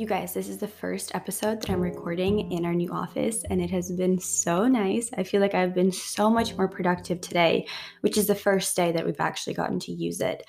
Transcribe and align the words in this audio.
You 0.00 0.06
guys, 0.06 0.32
this 0.32 0.48
is 0.48 0.56
the 0.56 0.66
first 0.66 1.14
episode 1.14 1.60
that 1.60 1.68
I'm 1.68 1.82
recording 1.82 2.50
in 2.52 2.64
our 2.64 2.72
new 2.72 2.90
office, 2.90 3.44
and 3.50 3.60
it 3.60 3.68
has 3.68 3.92
been 3.92 4.18
so 4.18 4.66
nice. 4.66 5.10
I 5.18 5.24
feel 5.24 5.42
like 5.42 5.52
I've 5.52 5.74
been 5.74 5.92
so 5.92 6.30
much 6.30 6.56
more 6.56 6.68
productive 6.68 7.20
today, 7.20 7.66
which 8.00 8.16
is 8.16 8.26
the 8.26 8.34
first 8.34 8.74
day 8.74 8.92
that 8.92 9.04
we've 9.04 9.20
actually 9.20 9.52
gotten 9.52 9.78
to 9.80 9.92
use 9.92 10.22
it. 10.22 10.46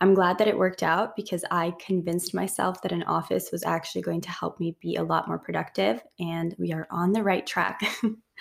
I'm 0.00 0.14
glad 0.14 0.38
that 0.38 0.48
it 0.48 0.56
worked 0.56 0.82
out 0.82 1.16
because 1.16 1.44
I 1.50 1.74
convinced 1.78 2.32
myself 2.32 2.80
that 2.80 2.92
an 2.92 3.02
office 3.02 3.50
was 3.52 3.62
actually 3.62 4.00
going 4.00 4.22
to 4.22 4.30
help 4.30 4.58
me 4.58 4.74
be 4.80 4.96
a 4.96 5.04
lot 5.04 5.28
more 5.28 5.38
productive, 5.38 6.02
and 6.18 6.54
we 6.58 6.72
are 6.72 6.88
on 6.90 7.12
the 7.12 7.22
right 7.22 7.46
track. 7.46 7.82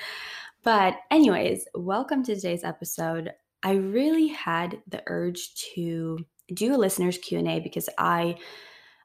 but, 0.64 0.95
anyways, 1.11 1.68
welcome 1.75 2.23
to 2.23 2.36
today's 2.36 2.64
episode. 2.64 3.34
I 3.64 3.73
really 3.73 4.27
had 4.27 4.81
the 4.88 5.03
urge 5.08 5.55
to 5.73 6.20
do 6.53 6.73
a 6.73 6.77
listener's 6.77 7.17
Q&A 7.17 7.59
because 7.59 7.89
I 7.98 8.38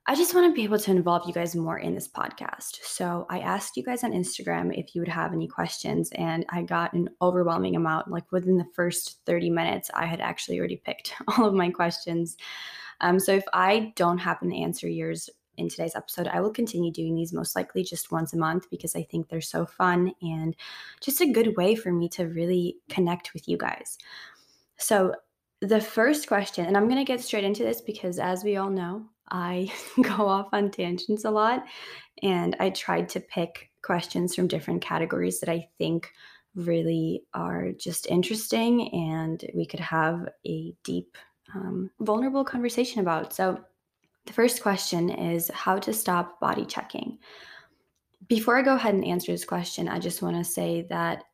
I 0.06 0.16
just 0.16 0.34
want 0.34 0.50
to 0.50 0.54
be 0.54 0.64
able 0.64 0.80
to 0.80 0.90
involve 0.90 1.28
you 1.28 1.32
guys 1.32 1.54
more 1.54 1.78
in 1.78 1.94
this 1.94 2.08
podcast. 2.08 2.82
So 2.82 3.24
I 3.30 3.38
asked 3.38 3.76
you 3.76 3.84
guys 3.84 4.02
on 4.02 4.10
Instagram 4.10 4.76
if 4.76 4.94
you 4.94 5.00
would 5.00 5.08
have 5.08 5.32
any 5.32 5.46
questions, 5.46 6.10
and 6.12 6.44
I 6.48 6.62
got 6.62 6.92
an 6.92 7.08
overwhelming 7.20 7.76
amount. 7.76 8.10
Like 8.10 8.30
within 8.32 8.58
the 8.58 8.66
first 8.74 9.24
30 9.26 9.50
minutes, 9.50 9.92
I 9.94 10.06
had 10.06 10.20
actually 10.20 10.58
already 10.58 10.82
picked 10.84 11.14
all 11.28 11.46
of 11.46 11.54
my 11.54 11.70
questions. 11.70 12.36
Um, 13.00 13.20
so 13.20 13.32
if 13.32 13.44
I 13.52 13.92
don't 13.94 14.18
happen 14.18 14.50
to 14.50 14.56
answer 14.56 14.88
yours 14.88 15.30
in 15.56 15.68
today's 15.68 15.94
episode, 15.94 16.26
I 16.26 16.40
will 16.40 16.52
continue 16.52 16.90
doing 16.90 17.14
these 17.14 17.32
most 17.32 17.54
likely 17.54 17.84
just 17.84 18.10
once 18.10 18.32
a 18.32 18.38
month 18.38 18.68
because 18.70 18.96
I 18.96 19.04
think 19.04 19.28
they're 19.28 19.40
so 19.40 19.66
fun 19.66 20.12
and 20.20 20.56
just 21.00 21.20
a 21.20 21.30
good 21.30 21.56
way 21.56 21.76
for 21.76 21.92
me 21.92 22.08
to 22.10 22.24
really 22.24 22.76
connect 22.88 23.34
with 23.34 23.46
you 23.46 23.56
guys. 23.56 23.98
So 24.78 25.14
the 25.60 25.80
first 25.80 26.26
question, 26.26 26.66
and 26.66 26.76
I'm 26.76 26.88
going 26.88 26.98
to 26.98 27.04
get 27.04 27.20
straight 27.20 27.44
into 27.44 27.62
this 27.62 27.80
because 27.80 28.18
as 28.18 28.42
we 28.42 28.56
all 28.56 28.70
know, 28.70 29.06
I 29.30 29.72
go 30.02 30.28
off 30.28 30.48
on 30.52 30.70
tangents 30.70 31.24
a 31.24 31.30
lot. 31.30 31.64
And 32.22 32.56
I 32.60 32.70
tried 32.70 33.08
to 33.10 33.20
pick 33.20 33.70
questions 33.82 34.34
from 34.34 34.46
different 34.46 34.82
categories 34.82 35.40
that 35.40 35.48
I 35.48 35.68
think 35.78 36.10
really 36.54 37.24
are 37.34 37.72
just 37.72 38.06
interesting 38.06 38.92
and 38.92 39.44
we 39.54 39.66
could 39.66 39.80
have 39.80 40.28
a 40.46 40.74
deep, 40.84 41.16
um, 41.54 41.90
vulnerable 42.00 42.44
conversation 42.44 43.00
about. 43.00 43.32
So, 43.32 43.58
the 44.26 44.32
first 44.32 44.62
question 44.62 45.10
is 45.10 45.50
how 45.52 45.78
to 45.78 45.92
stop 45.92 46.38
body 46.38 46.64
checking. 46.64 47.18
Before 48.28 48.56
I 48.56 48.62
go 48.62 48.76
ahead 48.76 48.94
and 48.94 49.04
answer 49.04 49.32
this 49.32 49.44
question, 49.44 49.88
I 49.88 49.98
just 49.98 50.22
want 50.22 50.36
to 50.36 50.44
say 50.44 50.86
that 50.90 51.24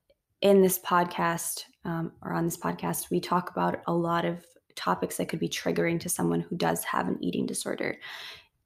in 0.40 0.62
this 0.62 0.78
podcast 0.78 1.64
um, 1.84 2.12
or 2.22 2.32
on 2.32 2.44
this 2.44 2.56
podcast, 2.56 3.10
we 3.10 3.20
talk 3.20 3.50
about 3.50 3.82
a 3.86 3.92
lot 3.92 4.24
of 4.24 4.42
topics 4.78 5.16
that 5.16 5.28
could 5.28 5.40
be 5.40 5.48
triggering 5.48 6.00
to 6.00 6.08
someone 6.08 6.40
who 6.40 6.56
does 6.56 6.84
have 6.84 7.08
an 7.08 7.18
eating 7.20 7.44
disorder. 7.44 7.98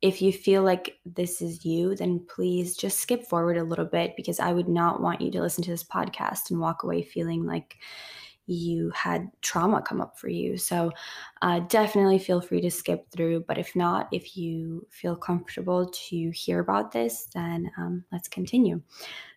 If 0.02 0.20
you 0.20 0.32
feel 0.32 0.62
like 0.62 0.98
this 1.06 1.40
is 1.40 1.64
you, 1.64 1.94
then 1.94 2.26
please 2.28 2.76
just 2.76 2.98
skip 2.98 3.24
forward 3.24 3.56
a 3.56 3.64
little 3.64 3.84
bit 3.84 4.14
because 4.16 4.40
I 4.40 4.52
would 4.52 4.68
not 4.68 5.00
want 5.00 5.20
you 5.20 5.30
to 5.30 5.40
listen 5.40 5.64
to 5.64 5.70
this 5.70 5.84
podcast 5.84 6.50
and 6.50 6.60
walk 6.60 6.82
away 6.82 7.02
feeling 7.02 7.46
like 7.46 7.76
you 8.46 8.90
had 8.90 9.30
trauma 9.40 9.80
come 9.80 10.00
up 10.00 10.18
for 10.18 10.28
you. 10.28 10.58
So 10.58 10.90
uh, 11.40 11.60
definitely 11.60 12.18
feel 12.18 12.40
free 12.40 12.60
to 12.60 12.70
skip 12.70 13.10
through. 13.10 13.44
But 13.46 13.58
if 13.58 13.74
not, 13.76 14.08
if 14.12 14.36
you 14.36 14.86
feel 14.90 15.16
comfortable 15.16 15.86
to 15.86 16.30
hear 16.30 16.60
about 16.60 16.92
this, 16.92 17.28
then 17.32 17.70
um, 17.78 18.04
let's 18.12 18.28
continue. 18.28 18.82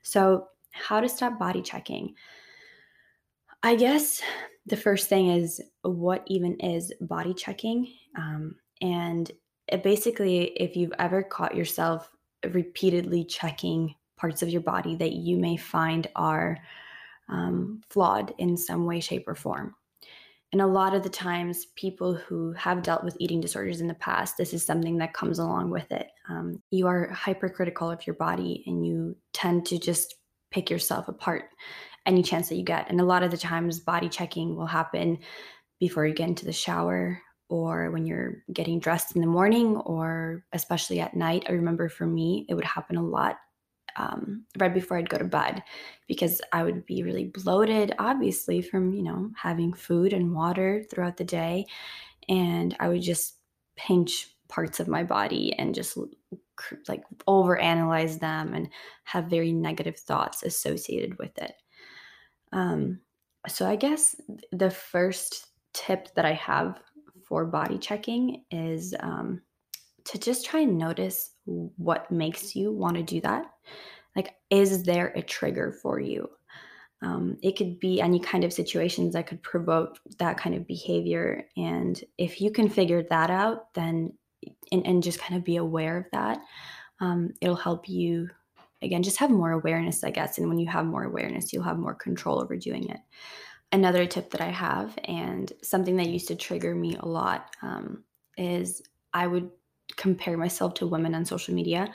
So, 0.02 0.48
how 0.72 1.00
to 1.00 1.08
stop 1.08 1.40
body 1.40 1.62
checking. 1.62 2.16
I 3.64 3.76
guess 3.76 4.22
the 4.66 4.76
first 4.76 5.08
thing 5.08 5.30
is 5.30 5.62
what 5.92 6.24
even 6.28 6.60
is 6.60 6.94
body 7.02 7.34
checking? 7.34 7.94
Um, 8.18 8.56
and 8.82 9.32
basically, 9.84 10.46
if 10.58 10.76
you've 10.76 10.94
ever 11.00 11.24
caught 11.24 11.56
yourself 11.56 12.10
repeatedly 12.52 13.24
checking 13.24 13.96
parts 14.18 14.42
of 14.42 14.50
your 14.50 14.62
body 14.62 14.96
that 14.96 15.14
you 15.14 15.38
may 15.38 15.58
find 15.58 16.08
are 16.16 16.58
um, 17.30 17.82
flawed 17.90 18.34
in 18.38 18.56
some 18.56 18.86
way, 18.86 19.00
shape, 19.00 19.28
or 19.28 19.36
form. 19.36 19.76
And 20.52 20.62
a 20.62 20.68
lot 20.68 20.94
of 20.94 21.04
the 21.04 21.10
times, 21.10 21.66
people 21.76 22.14
who 22.14 22.54
have 22.54 22.84
dealt 22.84 23.04
with 23.04 23.18
eating 23.20 23.42
disorders 23.42 23.82
in 23.82 23.88
the 23.88 23.94
past, 23.96 24.38
this 24.38 24.54
is 24.54 24.66
something 24.66 24.98
that 25.00 25.14
comes 25.14 25.40
along 25.40 25.70
with 25.70 25.92
it. 25.92 26.08
Um, 26.30 26.62
you 26.72 26.88
are 26.88 27.10
hypercritical 27.10 27.92
of 27.92 28.06
your 28.08 28.14
body 28.14 28.64
and 28.66 28.86
you 28.86 29.18
tend 29.34 29.66
to 29.66 29.80
just 29.80 30.16
pick 30.52 30.70
yourself 30.70 31.10
apart 31.10 31.50
any 32.06 32.24
chance 32.24 32.48
that 32.48 32.56
you 32.56 32.64
get. 32.64 32.90
And 32.90 33.02
a 33.02 33.06
lot 33.06 33.24
of 33.24 33.32
the 33.32 33.38
times, 33.38 33.80
body 33.80 34.08
checking 34.08 34.56
will 34.56 34.68
happen 34.68 35.18
before 35.80 36.06
you 36.06 36.14
get 36.14 36.30
into 36.30 36.46
the 36.46 36.54
shower 36.54 37.22
or 37.50 37.92
when 37.92 38.06
you're 38.06 38.44
getting 38.52 38.80
dressed 38.80 39.16
in 39.16 39.22
the 39.22 39.28
morning 39.28 39.78
or 39.78 40.44
especially 40.54 41.00
at 41.00 41.16
night. 41.16 41.46
I 41.48 41.54
remember 41.54 41.90
for 41.90 42.08
me, 42.08 42.46
it 42.50 42.56
would 42.56 42.66
happen 42.66 42.98
a 42.98 43.04
lot 43.04 43.38
um, 43.98 44.46
right 44.58 44.74
before 44.74 44.98
I'd 44.98 45.10
go 45.10 45.18
to 45.18 45.26
bed 45.26 45.64
because 46.08 46.42
I 46.52 46.64
would 46.64 46.86
be 46.86 47.04
really 47.04 47.26
bloated, 47.26 47.94
obviously, 48.00 48.62
from, 48.62 48.94
you 48.94 49.04
know, 49.04 49.32
having 49.38 49.74
food 49.74 50.12
and 50.12 50.34
water 50.34 50.84
throughout 50.90 51.18
the 51.18 51.24
day. 51.24 51.66
And 52.28 52.76
I 52.80 52.90
would 52.90 53.02
just 53.02 53.36
pinch 53.76 54.36
parts 54.48 54.80
of 54.80 54.88
my 54.88 55.04
body 55.04 55.54
and 55.58 55.76
just 55.76 55.98
like 56.88 57.04
overanalyze 57.28 58.20
them 58.20 58.54
and 58.54 58.70
have 59.04 59.26
very 59.26 59.52
negative 59.52 59.98
thoughts 59.98 60.44
associated 60.44 61.18
with 61.18 61.38
it. 61.38 61.54
Um, 62.52 63.02
so 63.48 63.68
I 63.68 63.76
guess 63.76 64.16
the 64.52 64.72
first 64.72 65.48
tip 65.76 66.14
that 66.16 66.26
I 66.26 66.34
have 66.34 66.80
for 67.24 67.46
body 67.46 67.78
checking 67.78 68.44
is 68.50 68.96
um, 69.00 69.42
to 70.06 70.18
just 70.18 70.46
try 70.46 70.62
and 70.62 70.78
notice 70.78 71.32
what 71.46 72.10
makes 72.10 72.56
you 72.56 72.72
want 72.72 72.96
to 72.98 73.04
do 73.04 73.22
that. 73.22 73.46
Like, 74.16 74.36
is 74.50 74.84
there 74.84 75.08
a 75.16 75.22
trigger 75.22 75.72
for 75.82 76.00
you? 76.00 76.30
Um, 77.02 77.38
it 77.44 77.58
could 77.58 77.80
be 77.80 78.00
any 78.00 78.20
kind 78.20 78.44
of 78.44 78.54
situations 78.54 79.14
that 79.14 79.28
could 79.28 79.44
provoke 79.44 80.00
that 80.18 80.38
kind 80.38 80.56
of 80.56 80.66
behavior. 80.66 81.46
And 81.58 82.02
if 82.18 82.40
you 82.40 82.52
can 82.52 82.70
figure 82.70 83.04
that 83.04 83.30
out, 83.30 83.74
then 83.74 84.14
and, 84.72 84.86
and 84.86 85.04
just 85.04 85.20
kind 85.20 85.36
of 85.36 85.44
be 85.44 85.58
aware 85.58 85.98
of 85.98 86.06
that, 86.12 86.40
um, 87.02 87.32
it'll 87.42 87.56
help 87.56 87.90
you 87.90 88.30
again, 88.82 89.04
just 89.04 89.18
have 89.18 89.32
more 89.32 89.52
awareness, 89.52 90.04
I 90.04 90.12
guess. 90.12 90.38
And 90.38 90.48
when 90.48 90.60
you 90.60 90.68
have 90.68 90.86
more 90.86 91.04
awareness, 91.04 91.52
you'll 91.52 91.64
have 91.64 91.78
more 91.78 91.96
control 91.96 92.42
over 92.42 92.56
doing 92.56 92.88
it. 92.90 93.00
Another 93.76 94.06
tip 94.06 94.30
that 94.30 94.40
I 94.40 94.52
have, 94.52 94.98
and 95.04 95.52
something 95.62 95.98
that 95.98 96.08
used 96.08 96.30
to 96.30 96.36
trigger 96.38 96.74
me 96.74 96.96
a 96.96 97.06
lot, 97.06 97.54
um, 97.62 98.06
is 98.38 98.82
I 99.14 99.28
would 99.28 99.52
compare 99.98 100.38
myself 100.38 100.76
to 100.76 100.88
women 100.88 101.14
on 101.14 101.26
social 101.26 101.54
media. 101.54 101.94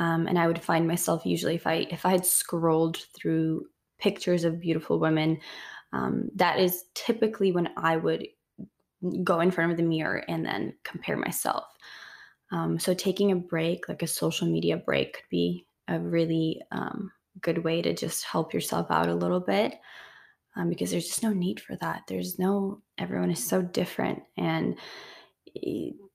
Um, 0.00 0.26
and 0.26 0.36
I 0.36 0.48
would 0.48 0.60
find 0.60 0.84
myself 0.88 1.24
usually 1.24 1.54
if 1.54 1.64
I 1.64 1.86
if 1.92 2.04
I 2.04 2.10
had 2.10 2.26
scrolled 2.26 2.96
through 3.14 3.66
pictures 4.00 4.42
of 4.42 4.58
beautiful 4.58 4.98
women, 4.98 5.38
um, 5.92 6.28
that 6.34 6.58
is 6.58 6.86
typically 6.94 7.52
when 7.52 7.70
I 7.76 7.98
would 7.98 8.26
go 9.22 9.38
in 9.38 9.52
front 9.52 9.70
of 9.70 9.76
the 9.76 9.84
mirror 9.84 10.24
and 10.26 10.44
then 10.44 10.74
compare 10.82 11.16
myself. 11.16 11.66
Um, 12.50 12.80
so 12.80 12.94
taking 12.94 13.30
a 13.30 13.36
break, 13.36 13.88
like 13.88 14.02
a 14.02 14.08
social 14.08 14.48
media 14.48 14.76
break, 14.76 15.12
could 15.12 15.28
be 15.30 15.68
a 15.86 16.00
really 16.00 16.60
um, 16.72 17.12
good 17.42 17.58
way 17.62 17.80
to 17.80 17.94
just 17.94 18.24
help 18.24 18.52
yourself 18.52 18.90
out 18.90 19.08
a 19.08 19.14
little 19.14 19.38
bit 19.38 19.74
um, 20.56 20.68
because 20.68 20.90
there's 20.90 21.06
just 21.06 21.22
no 21.22 21.32
need 21.32 21.60
for 21.60 21.76
that. 21.76 22.02
There's 22.08 22.38
no, 22.38 22.82
everyone 22.98 23.30
is 23.30 23.44
so 23.44 23.62
different. 23.62 24.22
And 24.36 24.76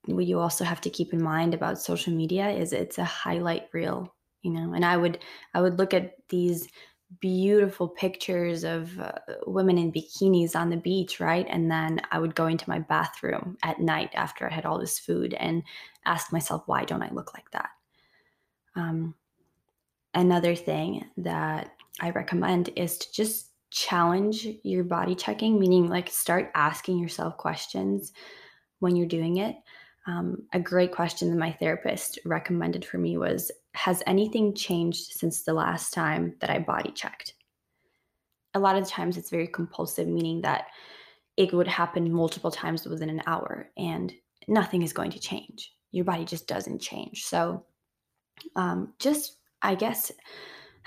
what 0.06 0.26
you 0.26 0.40
also 0.40 0.64
have 0.64 0.82
to 0.82 0.90
keep 0.90 1.14
in 1.14 1.22
mind 1.22 1.54
about 1.54 1.82
social 1.82 2.14
media 2.14 2.50
is 2.50 2.74
it's 2.74 2.98
a 2.98 3.04
highlight 3.04 3.68
reel, 3.74 4.14
you 4.42 4.52
know, 4.52 4.74
and 4.74 4.86
I 4.86 4.98
would, 4.98 5.20
I 5.54 5.62
would 5.62 5.78
look 5.78 5.94
at 5.94 6.14
these 6.30 6.68
beautiful 7.20 7.88
pictures 7.88 8.64
of 8.64 9.00
uh, 9.00 9.14
women 9.46 9.78
in 9.78 9.92
bikinis 9.92 10.56
on 10.56 10.70
the 10.70 10.78
beach, 10.78 11.20
right? 11.20 11.46
And 11.50 11.72
then 11.72 12.02
I 12.12 12.20
would 12.20 12.36
go 12.36 12.48
into 12.48 12.70
my 12.70 12.80
bathroom 12.80 13.58
at 13.64 13.80
night 13.80 14.12
after 14.14 14.46
I 14.46 14.54
had 14.54 14.66
all 14.66 14.78
this 14.78 15.00
food 15.00 15.34
and 15.36 15.64
ask 16.06 16.34
myself, 16.34 16.64
why 16.66 16.84
don't 16.84 17.04
I 17.04 17.10
look 17.12 17.34
like 17.34 17.50
that? 17.52 17.70
Um, 18.76 19.16
another 20.14 20.54
thing 20.54 21.06
that 21.18 21.72
I 22.02 22.10
recommend 22.12 22.70
is 22.76 22.98
to 22.98 23.12
just 23.12 23.52
challenge 23.72 24.48
your 24.64 24.84
body 24.84 25.16
checking, 25.16 25.60
meaning 25.60 25.90
like 25.90 26.10
start 26.10 26.52
asking 26.56 27.00
yourself 27.00 27.38
questions 27.38 28.14
when 28.80 28.96
you're 28.96 29.08
doing 29.08 29.38
it. 29.38 29.56
Um, 30.06 30.44
a 30.54 30.60
great 30.60 30.94
question 30.94 31.30
that 31.30 31.38
my 31.38 31.52
therapist 31.52 32.20
recommended 32.24 32.86
for 32.86 32.98
me 32.98 33.18
was 33.18 33.52
Has 33.74 34.02
anything 34.08 34.56
changed 34.56 35.12
since 35.12 35.44
the 35.44 35.54
last 35.54 35.94
time 35.94 36.36
that 36.40 36.50
I 36.50 36.60
body 36.60 36.92
checked? 36.92 37.34
A 38.54 38.60
lot 38.60 38.78
of 38.78 38.88
times 38.88 39.18
it's 39.18 39.30
very 39.30 39.48
compulsive, 39.48 40.08
meaning 40.08 40.42
that 40.42 40.68
it 41.36 41.54
would 41.54 41.68
happen 41.68 42.12
multiple 42.12 42.50
times 42.50 42.86
within 42.86 43.10
an 43.10 43.22
hour 43.28 43.70
and 43.78 44.14
nothing 44.48 44.82
is 44.82 44.94
going 44.94 45.12
to 45.12 45.20
change. 45.20 45.74
Your 45.92 46.06
body 46.06 46.26
just 46.26 46.48
doesn't 46.48 46.80
change. 46.80 47.26
So 47.26 47.66
um, 48.56 48.94
just 49.00 49.38
I 49.62 49.76
guess 49.76 50.12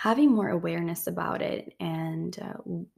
having 0.00 0.31
more 0.32 0.49
awareness 0.49 1.06
about 1.06 1.43
it 1.43 1.75
and 1.79 2.38
uh, 2.41 2.55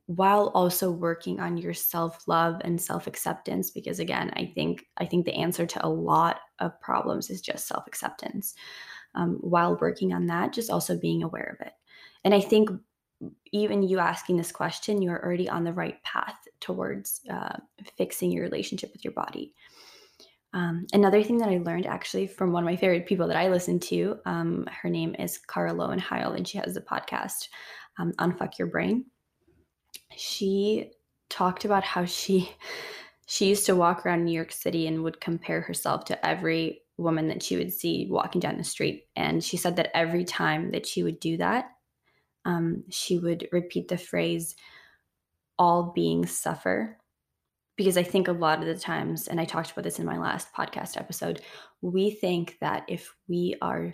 while 0.06 0.52
also 0.54 0.90
working 0.90 1.40
on 1.40 1.56
your 1.56 1.74
self-love 1.74 2.60
and 2.60 2.80
self-acceptance 2.80 3.70
because 3.70 3.98
again 3.98 4.30
i 4.36 4.52
think 4.54 4.86
i 4.98 5.04
think 5.04 5.24
the 5.24 5.34
answer 5.34 5.66
to 5.66 5.84
a 5.84 5.88
lot 5.88 6.40
of 6.60 6.80
problems 6.80 7.28
is 7.28 7.40
just 7.40 7.66
self-acceptance 7.66 8.54
um, 9.14 9.38
while 9.40 9.76
working 9.80 10.12
on 10.12 10.26
that, 10.26 10.52
just 10.52 10.70
also 10.70 10.96
being 10.98 11.22
aware 11.22 11.56
of 11.58 11.66
it. 11.66 11.72
And 12.24 12.34
I 12.34 12.40
think 12.40 12.70
even 13.52 13.82
you 13.82 13.98
asking 13.98 14.36
this 14.36 14.52
question, 14.52 15.02
you're 15.02 15.22
already 15.24 15.48
on 15.48 15.64
the 15.64 15.72
right 15.72 16.02
path 16.02 16.36
towards 16.60 17.20
uh, 17.30 17.56
fixing 17.96 18.32
your 18.32 18.42
relationship 18.42 18.92
with 18.92 19.04
your 19.04 19.12
body. 19.12 19.54
Um, 20.54 20.86
another 20.92 21.22
thing 21.22 21.38
that 21.38 21.48
I 21.48 21.58
learned 21.58 21.86
actually 21.86 22.26
from 22.26 22.52
one 22.52 22.62
of 22.62 22.66
my 22.66 22.76
favorite 22.76 23.06
people 23.06 23.26
that 23.28 23.36
I 23.36 23.48
listen 23.48 23.80
to, 23.80 24.18
um, 24.26 24.66
her 24.70 24.90
name 24.90 25.14
is 25.18 25.38
Kara 25.38 25.72
Loewenheil, 25.72 26.36
and 26.36 26.46
she 26.46 26.58
has 26.58 26.76
a 26.76 26.80
podcast, 26.80 27.48
um, 27.98 28.12
Unfuck 28.18 28.58
Your 28.58 28.68
Brain. 28.68 29.06
She 30.14 30.92
talked 31.30 31.64
about 31.64 31.84
how 31.84 32.04
she 32.04 32.50
she 33.26 33.48
used 33.48 33.64
to 33.66 33.76
walk 33.76 34.04
around 34.04 34.24
New 34.24 34.32
York 34.32 34.52
City 34.52 34.86
and 34.86 35.02
would 35.02 35.20
compare 35.20 35.62
herself 35.62 36.04
to 36.06 36.26
every 36.26 36.82
woman 36.98 37.28
that 37.28 37.42
she 37.42 37.56
would 37.56 37.72
see 37.72 38.06
walking 38.10 38.40
down 38.40 38.58
the 38.58 38.64
street. 38.64 39.04
And 39.16 39.42
she 39.42 39.56
said 39.56 39.76
that 39.76 39.96
every 39.96 40.24
time 40.24 40.72
that 40.72 40.86
she 40.86 41.02
would 41.02 41.18
do 41.18 41.38
that, 41.38 41.70
um, 42.44 42.84
she 42.90 43.18
would 43.18 43.48
repeat 43.52 43.88
the 43.88 43.96
phrase, 43.96 44.54
all 45.58 45.92
beings 45.94 46.30
suffer. 46.30 46.98
Because 47.76 47.96
I 47.96 48.02
think 48.02 48.28
a 48.28 48.32
lot 48.32 48.60
of 48.60 48.66
the 48.66 48.78
times, 48.78 49.28
and 49.28 49.40
I 49.40 49.44
talked 49.44 49.70
about 49.70 49.84
this 49.84 49.98
in 49.98 50.06
my 50.06 50.18
last 50.18 50.52
podcast 50.52 50.96
episode, 50.96 51.40
we 51.80 52.10
think 52.10 52.58
that 52.60 52.84
if 52.88 53.14
we 53.28 53.54
are 53.62 53.92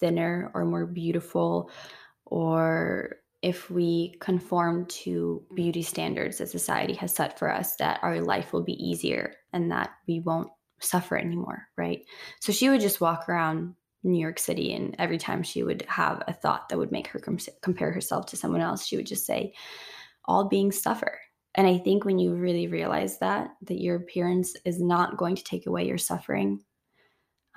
thinner 0.00 0.50
or 0.54 0.64
more 0.64 0.86
beautiful 0.86 1.70
or 2.26 3.16
if 3.42 3.70
we 3.70 4.16
conform 4.20 4.86
to 4.86 5.42
beauty 5.54 5.82
standards 5.82 6.38
that 6.38 6.48
society 6.48 6.94
has 6.94 7.14
set 7.14 7.38
for 7.38 7.52
us, 7.52 7.76
that 7.76 8.00
our 8.02 8.20
life 8.20 8.52
will 8.52 8.62
be 8.62 8.82
easier 8.84 9.34
and 9.52 9.70
that 9.70 9.90
we 10.08 10.20
won't 10.20 10.48
suffer 10.80 11.16
anymore, 11.16 11.68
right? 11.76 12.04
So 12.40 12.52
she 12.52 12.68
would 12.68 12.80
just 12.80 13.00
walk 13.00 13.28
around 13.28 13.74
New 14.02 14.20
York 14.20 14.38
City, 14.38 14.74
and 14.74 14.94
every 14.98 15.18
time 15.18 15.42
she 15.42 15.62
would 15.62 15.82
have 15.88 16.22
a 16.28 16.32
thought 16.32 16.68
that 16.68 16.78
would 16.78 16.92
make 16.92 17.06
her 17.08 17.18
com- 17.18 17.38
compare 17.62 17.90
herself 17.90 18.26
to 18.26 18.36
someone 18.36 18.60
else, 18.60 18.86
she 18.86 18.96
would 18.96 19.06
just 19.06 19.26
say, 19.26 19.54
All 20.26 20.48
beings 20.48 20.80
suffer. 20.80 21.18
And 21.54 21.66
I 21.66 21.78
think 21.78 22.04
when 22.04 22.18
you 22.18 22.34
really 22.34 22.66
realize 22.66 23.18
that, 23.18 23.54
that 23.62 23.80
your 23.80 23.96
appearance 23.96 24.56
is 24.64 24.80
not 24.80 25.16
going 25.16 25.36
to 25.36 25.44
take 25.44 25.66
away 25.66 25.86
your 25.86 25.98
suffering, 25.98 26.62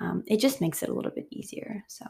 um, 0.00 0.22
it 0.26 0.38
just 0.38 0.60
makes 0.60 0.82
it 0.82 0.88
a 0.88 0.94
little 0.94 1.10
bit 1.10 1.26
easier. 1.30 1.82
So, 1.88 2.06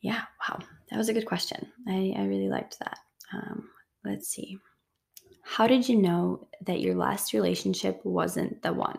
yeah, 0.00 0.22
wow, 0.48 0.60
that 0.90 0.96
was 0.96 1.08
a 1.08 1.12
good 1.12 1.26
question. 1.26 1.66
I, 1.88 2.14
I 2.16 2.24
really 2.24 2.48
liked 2.48 2.78
that. 2.78 2.98
Um, 3.32 3.68
let's 4.04 4.28
see. 4.28 4.58
How 5.42 5.66
did 5.66 5.88
you 5.88 5.96
know 5.96 6.46
that 6.66 6.80
your 6.80 6.94
last 6.94 7.32
relationship 7.32 8.00
wasn't 8.04 8.62
the 8.62 8.72
one? 8.72 8.98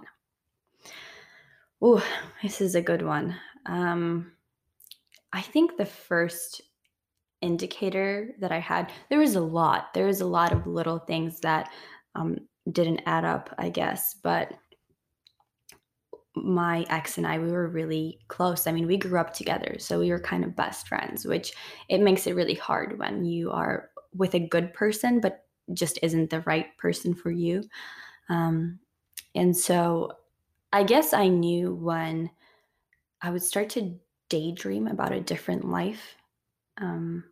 Oh, 1.81 2.05
this 2.43 2.59
is 2.59 2.75
a 2.75 2.81
good 2.81 3.01
one. 3.01 3.35
Um, 3.65 4.33
I 5.31 5.41
think 5.41 5.77
the 5.77 5.85
first 5.85 6.61
indicator 7.41 8.33
that 8.39 8.51
I 8.51 8.59
had, 8.59 8.91
there 9.09 9.19
was 9.19 9.35
a 9.35 9.41
lot. 9.41 9.93
There 9.93 10.05
was 10.05 10.21
a 10.21 10.25
lot 10.25 10.53
of 10.53 10.67
little 10.67 10.99
things 10.99 11.39
that 11.41 11.71
um, 12.15 12.37
didn't 12.71 13.01
add 13.05 13.25
up, 13.25 13.53
I 13.57 13.69
guess. 13.69 14.15
But 14.21 14.53
my 16.35 16.85
ex 16.89 17.17
and 17.17 17.27
I, 17.27 17.39
we 17.39 17.51
were 17.51 17.67
really 17.67 18.19
close. 18.27 18.67
I 18.67 18.71
mean, 18.71 18.87
we 18.87 18.97
grew 18.97 19.19
up 19.19 19.33
together, 19.33 19.75
so 19.79 19.99
we 19.99 20.11
were 20.11 20.19
kind 20.19 20.43
of 20.43 20.55
best 20.55 20.87
friends, 20.87 21.25
which 21.25 21.53
it 21.89 21.99
makes 21.99 22.25
it 22.27 22.35
really 22.35 22.53
hard 22.53 22.97
when 22.97 23.25
you 23.25 23.51
are 23.51 23.89
with 24.15 24.35
a 24.35 24.39
good 24.39 24.73
person, 24.73 25.19
but 25.19 25.45
just 25.73 25.99
isn't 26.01 26.29
the 26.29 26.41
right 26.41 26.77
person 26.77 27.13
for 27.13 27.31
you. 27.31 27.63
Um, 28.29 28.79
and 29.35 29.55
so 29.55 30.13
I 30.73 30.83
guess 30.83 31.13
I 31.13 31.27
knew 31.27 31.73
when 31.75 32.29
I 33.21 33.29
would 33.29 33.43
start 33.43 33.69
to 33.71 33.95
daydream 34.29 34.87
about 34.87 35.11
a 35.11 35.19
different 35.21 35.65
life. 35.69 36.15
Um, 36.77 37.25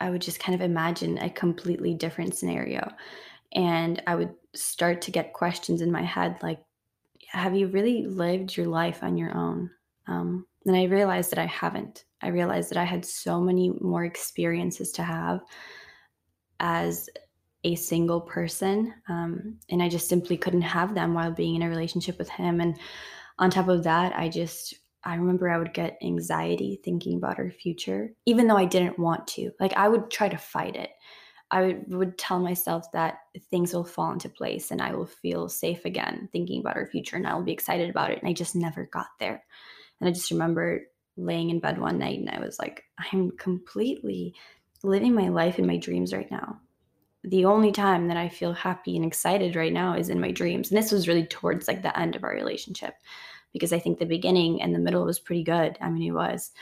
I 0.00 0.10
would 0.10 0.22
just 0.22 0.40
kind 0.40 0.54
of 0.54 0.60
imagine 0.60 1.18
a 1.18 1.30
completely 1.30 1.94
different 1.94 2.34
scenario. 2.34 2.90
And 3.52 4.02
I 4.06 4.14
would 4.14 4.34
start 4.54 5.02
to 5.02 5.10
get 5.10 5.32
questions 5.32 5.82
in 5.82 5.92
my 5.92 6.02
head 6.02 6.36
like, 6.42 6.60
have 7.28 7.54
you 7.54 7.68
really 7.68 8.06
lived 8.06 8.56
your 8.56 8.66
life 8.66 9.02
on 9.02 9.16
your 9.16 9.36
own? 9.36 9.70
Um, 10.06 10.46
and 10.66 10.76
I 10.76 10.84
realized 10.84 11.30
that 11.30 11.38
I 11.38 11.46
haven't. 11.46 12.04
I 12.22 12.28
realized 12.28 12.70
that 12.70 12.78
I 12.78 12.84
had 12.84 13.04
so 13.04 13.40
many 13.40 13.72
more 13.80 14.04
experiences 14.04 14.92
to 14.92 15.02
have 15.02 15.40
as 16.58 17.08
a 17.64 17.74
single 17.74 18.20
person. 18.20 18.94
Um, 19.08 19.58
and 19.70 19.82
I 19.82 19.88
just 19.88 20.08
simply 20.08 20.36
couldn't 20.36 20.62
have 20.62 20.94
them 20.94 21.14
while 21.14 21.30
being 21.30 21.56
in 21.56 21.62
a 21.62 21.68
relationship 21.68 22.18
with 22.18 22.28
him. 22.28 22.60
And 22.60 22.76
on 23.38 23.50
top 23.50 23.68
of 23.68 23.84
that, 23.84 24.16
I 24.16 24.28
just, 24.28 24.74
I 25.04 25.14
remember 25.14 25.48
I 25.48 25.58
would 25.58 25.72
get 25.72 25.98
anxiety 26.02 26.80
thinking 26.84 27.16
about 27.16 27.38
our 27.38 27.50
future, 27.50 28.12
even 28.26 28.46
though 28.46 28.56
I 28.56 28.66
didn't 28.66 28.98
want 28.98 29.26
to. 29.28 29.50
Like 29.58 29.72
I 29.74 29.88
would 29.88 30.10
try 30.10 30.28
to 30.28 30.36
fight 30.36 30.76
it. 30.76 30.90
I 31.52 31.78
would, 31.88 32.16
tell 32.16 32.38
myself 32.38 32.92
that 32.92 33.18
things 33.50 33.74
will 33.74 33.84
fall 33.84 34.12
into 34.12 34.28
place 34.28 34.70
and 34.70 34.80
I 34.80 34.94
will 34.94 35.06
feel 35.06 35.48
safe 35.48 35.84
again 35.84 36.28
thinking 36.30 36.60
about 36.60 36.76
our 36.76 36.86
future 36.86 37.16
and 37.16 37.26
I 37.26 37.34
will 37.34 37.42
be 37.42 37.50
excited 37.50 37.90
about 37.90 38.12
it. 38.12 38.20
And 38.20 38.28
I 38.28 38.32
just 38.32 38.54
never 38.54 38.86
got 38.86 39.08
there. 39.18 39.42
And 40.00 40.08
I 40.08 40.12
just 40.12 40.30
remember 40.30 40.82
laying 41.16 41.50
in 41.50 41.58
bed 41.58 41.80
one 41.80 41.98
night 41.98 42.20
and 42.20 42.30
I 42.30 42.38
was 42.38 42.60
like, 42.60 42.84
I'm 43.12 43.32
completely 43.32 44.34
living 44.84 45.12
my 45.12 45.28
life 45.28 45.58
in 45.58 45.66
my 45.66 45.76
dreams 45.76 46.12
right 46.12 46.30
now 46.30 46.60
the 47.24 47.44
only 47.44 47.70
time 47.70 48.08
that 48.08 48.16
I 48.16 48.28
feel 48.28 48.52
happy 48.52 48.96
and 48.96 49.04
excited 49.04 49.54
right 49.54 49.72
now 49.72 49.94
is 49.94 50.08
in 50.08 50.20
my 50.20 50.30
dreams. 50.30 50.70
And 50.70 50.78
this 50.78 50.90
was 50.90 51.06
really 51.06 51.26
towards 51.26 51.68
like 51.68 51.82
the 51.82 51.98
end 51.98 52.16
of 52.16 52.24
our 52.24 52.32
relationship 52.32 52.94
because 53.52 53.72
I 53.72 53.78
think 53.78 53.98
the 53.98 54.06
beginning 54.06 54.62
and 54.62 54.74
the 54.74 54.78
middle 54.78 55.04
was 55.04 55.18
pretty 55.18 55.42
good. 55.42 55.76
I 55.80 55.90
mean, 55.90 56.02
it 56.02 56.14
was. 56.14 56.52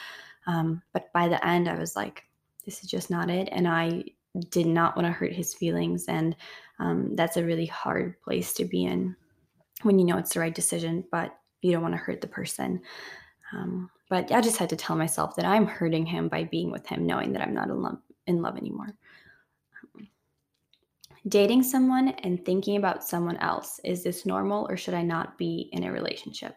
Um, 0.47 0.83
but 0.93 1.13
by 1.13 1.29
the 1.29 1.45
end, 1.47 1.69
I 1.69 1.79
was 1.79 1.97
like, 1.97 2.25
this 2.65 2.83
is 2.83 2.91
just 2.91 3.11
not 3.11 3.31
it. 3.31 3.49
And 3.53 3.69
I 3.69 4.05
did 4.51 4.67
not 4.67 4.97
want 4.97 5.07
to 5.07 5.13
hurt 5.13 5.33
his 5.33 5.55
feelings. 5.55 6.07
And 6.07 6.37
um, 6.79 7.15
that's 7.17 7.37
a 7.37 7.45
really 7.45 7.67
hard 7.67 8.21
place 8.23 8.53
to 8.55 8.65
be 8.65 8.85
in 8.85 9.17
when 9.83 9.99
you 9.99 10.05
know 10.05 10.19
it's 10.19 10.35
the 10.35 10.41
right 10.41 10.55
decision, 10.55 11.05
but 11.11 11.37
you 11.63 11.73
don't 11.73 11.83
want 11.83 11.95
to 11.95 11.99
hurt 11.99 12.21
the 12.21 12.27
person. 12.27 12.81
Um, 13.53 13.91
but 14.09 14.33
I 14.33 14.41
just 14.41 14.57
had 14.57 14.71
to 14.71 14.77
tell 14.77 14.97
myself 14.97 15.37
that 15.37 15.45
I'm 15.45 15.67
hurting 15.67 16.07
him 16.07 16.29
by 16.29 16.45
being 16.45 16.71
with 16.71 16.87
him, 16.87 17.07
knowing 17.07 17.33
that 17.33 17.43
I'm 17.43 17.55
not 17.55 17.69
in 17.69 17.83
love, 17.83 17.99
in 18.27 18.43
love 18.43 18.57
anymore 18.57 18.95
dating 21.29 21.63
someone 21.63 22.09
and 22.23 22.45
thinking 22.45 22.77
about 22.77 23.05
someone 23.05 23.37
else 23.39 23.81
is 23.85 24.03
this 24.03 24.25
normal 24.25 24.67
or 24.71 24.77
should 24.77 24.95
i 24.95 25.03
not 25.03 25.37
be 25.37 25.69
in 25.73 25.85
a 25.85 25.93
relationship 25.93 26.57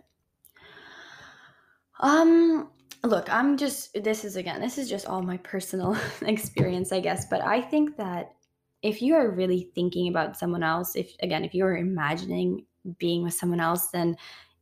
um 2.02 2.70
look 3.04 3.32
i'm 3.34 3.58
just 3.58 3.94
this 4.04 4.26
is 4.26 4.36
again 4.36 4.60
this 4.60 4.78
is 4.78 4.90
just 4.90 5.08
all 5.08 5.22
my 5.22 5.38
personal 5.38 5.98
experience 6.24 6.92
i 6.92 7.00
guess 7.00 7.26
but 7.30 7.42
i 7.42 7.62
think 7.62 7.96
that 7.98 8.34
if 8.82 9.02
you 9.02 9.16
are 9.16 9.32
really 9.32 9.70
thinking 9.76 10.08
about 10.08 10.38
someone 10.38 10.64
else 10.64 10.96
if 10.96 11.16
again 11.22 11.44
if 11.44 11.54
you're 11.54 11.78
imagining 11.78 12.66
being 12.98 13.24
with 13.24 13.34
someone 13.34 13.60
else 13.60 13.88
then 13.88 14.16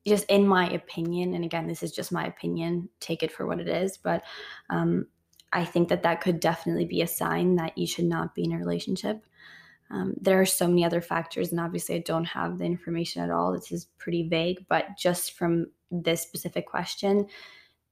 just 0.07 0.25
in 0.25 0.47
my 0.47 0.69
opinion 0.71 1.33
and 1.33 1.43
again 1.43 1.67
this 1.67 1.83
is 1.83 1.91
just 1.91 2.11
my 2.11 2.25
opinion 2.25 2.87
take 2.99 3.23
it 3.23 3.31
for 3.31 3.45
what 3.45 3.59
it 3.59 3.67
is 3.67 3.97
but 3.97 4.23
um, 4.69 5.05
i 5.53 5.63
think 5.63 5.89
that 5.89 6.03
that 6.03 6.21
could 6.21 6.39
definitely 6.39 6.85
be 6.85 7.01
a 7.01 7.07
sign 7.07 7.55
that 7.55 7.77
you 7.77 7.87
should 7.87 8.05
not 8.05 8.35
be 8.35 8.43
in 8.43 8.53
a 8.53 8.57
relationship 8.57 9.23
um, 9.91 10.13
there 10.21 10.39
are 10.39 10.45
so 10.45 10.67
many 10.67 10.85
other 10.85 11.01
factors, 11.01 11.51
and 11.51 11.59
obviously, 11.59 11.95
I 11.95 11.99
don't 11.99 12.25
have 12.25 12.57
the 12.57 12.65
information 12.65 13.23
at 13.23 13.31
all. 13.31 13.51
This 13.51 13.71
is 13.71 13.87
pretty 13.97 14.27
vague, 14.27 14.65
but 14.69 14.97
just 14.97 15.33
from 15.33 15.67
this 15.89 16.21
specific 16.21 16.67
question, 16.67 17.27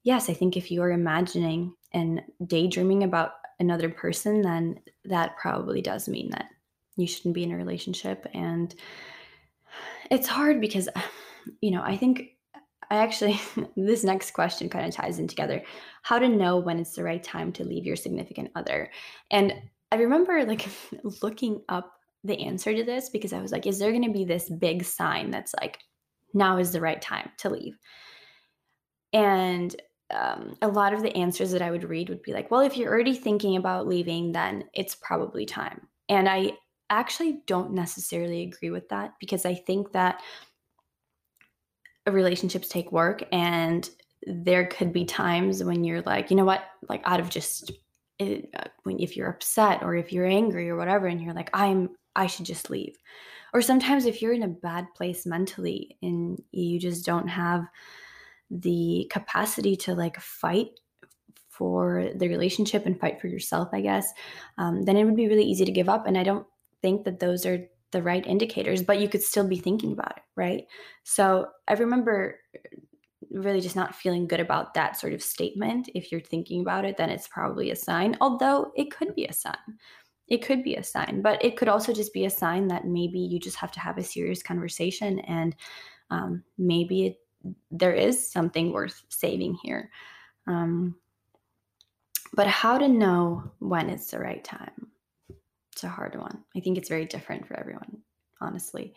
yes, 0.04 0.30
I 0.30 0.34
think 0.34 0.56
if 0.56 0.70
you 0.70 0.82
are 0.84 0.92
imagining 0.92 1.74
and 1.92 2.22
daydreaming 2.46 3.04
about 3.04 3.32
another 3.60 3.90
person, 3.90 4.42
then 4.42 4.80
that 5.06 5.36
probably 5.38 5.82
does 5.82 6.08
mean 6.08 6.30
that 6.32 6.46
you 6.98 7.08
shouldn't 7.08 7.36
be 7.36 7.44
in 7.44 7.52
a 7.52 7.58
relationship. 7.58 8.28
And 8.34 8.74
it's 10.12 10.28
hard 10.28 10.62
because, 10.62 10.88
you 11.62 11.72
know, 11.72 11.82
I 11.82 11.98
think 11.98 12.38
I 12.90 12.98
actually, 12.98 13.40
this 13.76 14.04
next 14.04 14.32
question 14.32 14.70
kind 14.70 14.86
of 14.86 14.94
ties 14.94 15.20
in 15.20 15.28
together 15.28 15.64
how 16.04 16.20
to 16.20 16.30
know 16.30 16.58
when 16.58 16.80
it's 16.80 16.94
the 16.94 17.04
right 17.04 17.24
time 17.24 17.52
to 17.54 17.64
leave 17.64 17.86
your 17.86 17.96
significant 17.96 18.52
other. 18.56 18.90
And 19.32 19.54
I 19.92 19.98
remember 19.98 20.46
like 20.46 20.68
looking 21.22 21.62
up 21.70 21.94
the 22.24 22.40
answer 22.40 22.74
to 22.76 22.84
this 22.84 23.10
because 23.10 23.34
I 23.34 23.42
was 23.42 23.52
like, 23.52 23.66
is 23.66 23.80
there 23.80 23.92
going 23.92 24.06
to 24.06 24.12
be 24.12 24.26
this 24.26 24.50
big 24.50 24.84
sign 24.84 25.32
that's 25.32 25.54
like, 25.60 25.80
now 26.34 26.58
is 26.58 26.72
the 26.72 26.82
right 26.82 27.02
time 27.02 27.30
to 27.40 27.50
leave? 27.50 27.78
And 29.14 29.76
um, 30.14 30.56
a 30.62 30.68
lot 30.68 30.94
of 30.94 31.02
the 31.02 31.16
answers 31.16 31.52
that 31.52 31.62
I 31.62 31.72
would 31.72 31.84
read 31.84 32.10
would 32.10 32.22
be 32.22 32.34
like, 32.34 32.52
well, 32.52 32.62
if 32.62 32.78
you're 32.78 32.92
already 32.92 33.16
thinking 33.16 33.58
about 33.58 33.88
leaving, 33.88 34.32
then 34.32 34.66
it's 34.74 34.96
probably 34.96 35.46
time. 35.46 35.88
And 36.10 36.28
I 36.30 36.54
actually 36.90 37.42
don't 37.48 37.74
necessarily 37.74 38.44
agree 38.44 38.70
with 38.70 38.88
that 38.90 39.14
because 39.20 39.46
I 39.46 39.56
think 39.56 39.92
that 39.92 40.22
relationships 42.10 42.70
take 42.70 42.92
work 42.92 43.24
and 43.32 43.90
there 44.26 44.68
could 44.68 44.94
be 44.94 45.06
times 45.06 45.64
when 45.64 45.84
you're 45.84 46.02
like, 46.02 46.30
you 46.30 46.38
know 46.38 46.46
what, 46.46 46.64
like 46.88 47.02
out 47.06 47.20
of 47.20 47.30
just 47.30 47.72
it, 48.20 48.50
uh, 48.58 48.68
when 48.84 49.00
if 49.00 49.16
you're 49.16 49.30
upset 49.30 49.84
or 49.84 49.96
if 49.96 50.12
you're 50.12 50.26
angry 50.26 50.70
or 50.70 50.76
whatever 50.76 51.08
and 51.08 51.22
you're 51.22 51.34
like 51.34 51.50
i'm 51.54 51.90
i 52.16 52.28
should 52.28 52.46
just 52.46 52.70
leave 52.70 52.98
or 53.54 53.62
sometimes 53.62 54.06
if 54.06 54.22
you're 54.22 54.34
in 54.34 54.44
a 54.44 54.48
bad 54.48 54.88
place 54.96 55.26
mentally 55.26 55.98
and 56.02 56.42
you 56.52 56.80
just 56.80 57.06
don't 57.06 57.28
have 57.28 57.66
the 58.50 59.08
capacity 59.12 59.76
to 59.76 59.94
like 59.94 60.20
fight 60.20 60.70
for 61.50 62.12
the 62.16 62.28
relationship 62.28 62.86
and 62.86 63.00
fight 63.00 63.20
for 63.20 63.28
yourself, 63.28 63.70
I 63.74 63.82
guess, 63.82 64.14
um, 64.58 64.84
then 64.84 64.96
it 64.96 65.06
would 65.06 65.16
be 65.16 65.28
really 65.28 65.44
easy 65.44 65.66
to 65.66 65.72
give 65.72 65.90
up. 65.90 66.06
And 66.06 66.18
I 66.18 66.24
don't 66.24 66.46
think 66.82 67.04
that 67.06 67.20
those 67.20 67.46
are 67.46 67.66
the 67.92 68.04
right 68.04 68.26
indicators, 68.28 68.84
but 68.84 69.00
you 69.00 69.10
could 69.10 69.24
still 69.24 69.48
be 69.48 69.58
thinking 69.58 69.92
about 69.94 70.18
it, 70.18 70.24
right? 70.36 70.66
So 71.04 71.48
I 71.68 71.74
remember 71.74 72.40
really 73.32 73.62
just 73.62 73.76
not 73.76 73.96
feeling 73.96 74.28
good 74.28 74.40
about 74.40 74.74
that 74.74 74.98
sort 74.98 75.14
of 75.14 75.22
statement. 75.22 75.90
If 75.94 76.12
you're 76.12 76.22
thinking 76.22 76.62
about 76.62 76.86
it, 76.86 76.98
then 76.98 77.10
it's 77.10 77.28
probably 77.28 77.72
a 77.72 77.76
sign, 77.76 78.18
although 78.22 78.72
it 78.76 78.92
could 78.92 79.16
be 79.16 79.26
a 79.26 79.34
sign. 79.34 79.56
It 80.28 80.46
could 80.46 80.64
be 80.64 80.76
a 80.76 80.84
sign, 80.84 81.22
but 81.22 81.44
it 81.44 81.56
could 81.56 81.70
also 81.70 81.94
just 81.94 82.14
be 82.14 82.26
a 82.26 82.30
sign 82.30 82.68
that 82.68 82.86
maybe 82.86 83.20
you 83.20 83.40
just 83.40 83.58
have 83.58 83.72
to 83.74 83.80
have 83.80 83.98
a 83.98 84.04
serious 84.04 84.44
conversation 84.44 85.20
and 85.22 85.56
um, 86.10 86.44
maybe 86.58 87.08
it, 87.08 87.20
there 87.72 87.94
is 87.94 88.30
something 88.30 88.74
worth 88.74 89.04
saving 89.10 89.58
here. 89.64 89.90
Um, 90.48 90.96
but 92.34 92.48
how 92.48 92.78
to 92.78 92.88
know 92.88 93.52
when 93.60 93.90
it's 93.90 94.12
the 94.12 94.20
right 94.20 94.44
time? 94.44 94.92
It's 95.72 95.84
a 95.84 95.90
hard 95.90 96.16
one. 96.16 96.44
I 96.56 96.60
think 96.60 96.78
it's 96.78 96.90
very 96.90 97.06
different 97.06 97.48
for 97.48 97.58
everyone, 97.58 97.98
honestly. 98.42 98.96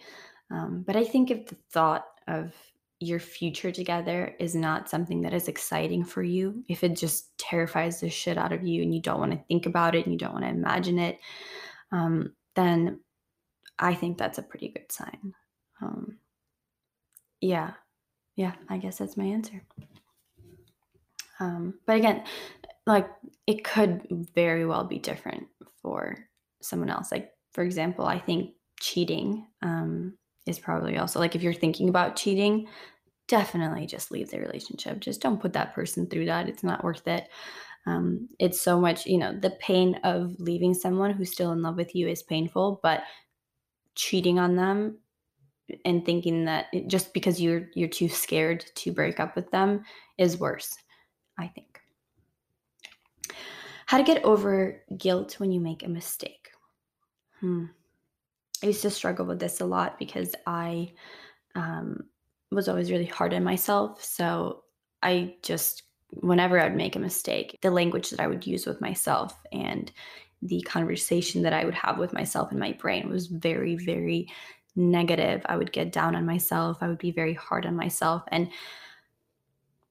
Um, 0.51 0.83
but 0.87 0.97
I 0.97 1.05
think 1.05 1.31
if 1.31 1.47
the 1.47 1.57
thought 1.71 2.07
of 2.27 2.53
your 3.01 3.19
future 3.19 3.73
together 3.73 4.37
is 4.39 4.55
not 4.55 4.91
something 4.91 5.23
that 5.23 5.33
is 5.33 5.49
exciting 5.49 6.05
for 6.05 6.23
you, 6.23 6.63
if 6.69 6.85
it 6.85 6.97
just 6.97 7.37
terrifies 7.39 8.01
the 8.01 8.11
shit 8.11 8.37
out 8.37 8.53
of 8.53 8.63
you 8.63 8.83
and 8.83 8.95
you 8.95 9.01
don't 9.01 9.19
want 9.19 9.33
to 9.33 9.45
think 9.49 9.65
about 9.65 9.95
it 9.95 10.05
and 10.05 10.13
you 10.13 10.19
don't 10.19 10.35
want 10.35 10.45
to 10.45 10.51
imagine 10.51 10.99
it, 10.99 11.19
um, 11.93 12.35
then 12.55 13.01
I 13.79 13.95
think 13.95 14.19
that's 14.19 14.37
a 14.37 14.43
pretty 14.43 14.69
good 14.69 14.93
sign. 14.93 15.35
Um, 15.81 16.19
yeah, 17.41 17.73
yeah, 18.37 18.53
I 18.69 18.77
guess 18.77 18.99
that's 18.99 19.17
my 19.17 19.25
answer. 19.25 19.63
Um, 21.41 21.75
but 21.87 21.97
again, 21.97 22.25
like 22.87 23.09
it 23.47 23.65
could 23.65 24.29
very 24.35 24.67
well 24.67 24.85
be 24.85 24.99
different 24.99 25.47
for 25.81 26.19
someone 26.61 26.91
else. 26.91 27.11
Like, 27.11 27.33
for 27.53 27.65
example, 27.65 28.05
I 28.05 28.19
think 28.19 28.53
cheating 28.79 29.47
um, 29.63 30.19
is 30.51 30.59
probably 30.59 30.99
also 30.99 31.19
like 31.19 31.35
if 31.35 31.43
you're 31.43 31.55
thinking 31.55 31.89
about 31.89 32.17
cheating, 32.17 32.69
definitely 33.29 33.87
just 33.87 34.11
leave 34.11 34.31
the 34.31 34.41
relationship. 34.41 35.01
Just 35.01 35.23
don't 35.23 35.41
put 35.41 35.53
that 35.55 35.73
person 35.75 36.07
through 36.07 36.27
that. 36.27 36.49
It's 36.49 36.65
not 36.65 36.85
worth 36.85 37.07
it. 37.07 37.29
Um, 37.87 38.29
it's 38.39 38.61
so 38.61 38.79
much, 38.79 39.07
you 39.07 39.19
know, 39.19 39.33
the 39.39 39.53
pain 39.61 39.99
of 40.05 40.35
leaving 40.39 40.75
someone 40.75 41.13
who's 41.13 41.33
still 41.33 41.53
in 41.53 41.63
love 41.63 41.77
with 41.77 41.95
you 41.95 42.09
is 42.09 42.23
painful, 42.23 42.81
but 42.83 43.03
cheating 43.95 44.39
on 44.39 44.57
them 44.57 44.99
and 45.85 46.05
thinking 46.05 46.45
that 46.45 46.67
it, 46.73 46.89
just 46.89 47.15
because 47.15 47.41
you're 47.41 47.69
you're 47.75 47.89
too 47.89 48.09
scared 48.09 48.65
to 48.75 48.93
break 48.93 49.21
up 49.21 49.37
with 49.37 49.51
them 49.51 49.85
is 50.19 50.39
worse, 50.39 50.75
I 51.39 51.47
think. 51.47 51.81
How 53.87 53.99
to 53.99 54.05
get 54.05 54.25
over 54.25 54.83
guilt 54.97 55.41
when 55.41 55.51
you 55.51 55.61
make 55.61 55.85
a 55.85 55.89
mistake. 55.89 56.51
Hmm. 57.41 57.67
I 58.63 58.67
used 58.67 58.83
to 58.83 58.91
struggle 58.91 59.27
with 59.27 59.41
this 59.41 59.61
a 59.61 59.65
lot 59.65 59.99
because 59.99 60.35
I 60.47 60.93
um, 61.55 62.05
was 62.51 62.69
always 62.69 62.91
really 62.91 63.07
hard 63.07 63.33
on 63.35 63.43
myself. 63.45 64.05
So 64.05 64.65
I 65.03 65.37
just, 65.43 65.85
whenever 66.11 66.61
I'd 66.61 66.77
make 66.77 66.97
a 66.97 67.01
mistake, 67.01 67.59
the 67.63 67.71
language 67.71 68.11
that 68.11 68.21
I 68.21 68.27
would 68.27 68.47
use 68.47 68.67
with 68.67 68.81
myself 68.81 69.35
and 69.53 69.91
the 70.43 70.61
conversation 70.63 71.43
that 71.43 71.53
I 71.53 71.65
would 71.65 71.75
have 71.75 71.99
with 71.99 72.13
myself 72.13 72.53
in 72.53 72.59
my 72.59 72.73
brain 72.73 73.09
was 73.09 73.27
very, 73.27 73.77
very 73.77 74.29
negative. 74.77 75.43
I 75.47 75.57
would 75.57 75.73
get 75.73 75.93
down 75.93 76.15
on 76.15 76.25
myself. 76.25 76.79
I 76.81 76.89
would 76.89 76.99
be 76.99 77.13
very 77.13 77.35
hard 77.35 77.67
on 77.67 77.77
myself. 77.77 78.23
And 78.29 78.51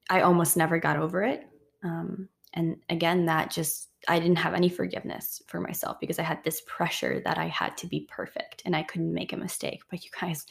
I 0.08 0.22
almost 0.22 0.56
never 0.56 0.78
got 0.78 0.96
over 0.96 1.22
it. 1.22 1.46
Um, 1.84 2.28
and 2.54 2.78
again, 2.88 3.26
that 3.26 3.50
just, 3.50 3.89
I 4.10 4.18
didn't 4.18 4.38
have 4.38 4.54
any 4.54 4.68
forgiveness 4.68 5.40
for 5.46 5.60
myself 5.60 6.00
because 6.00 6.18
I 6.18 6.24
had 6.24 6.42
this 6.42 6.62
pressure 6.66 7.22
that 7.24 7.38
I 7.38 7.46
had 7.46 7.76
to 7.76 7.86
be 7.86 8.08
perfect 8.10 8.60
and 8.64 8.74
I 8.74 8.82
couldn't 8.82 9.14
make 9.14 9.32
a 9.32 9.36
mistake. 9.36 9.82
But 9.88 10.04
you 10.04 10.10
guys, 10.20 10.46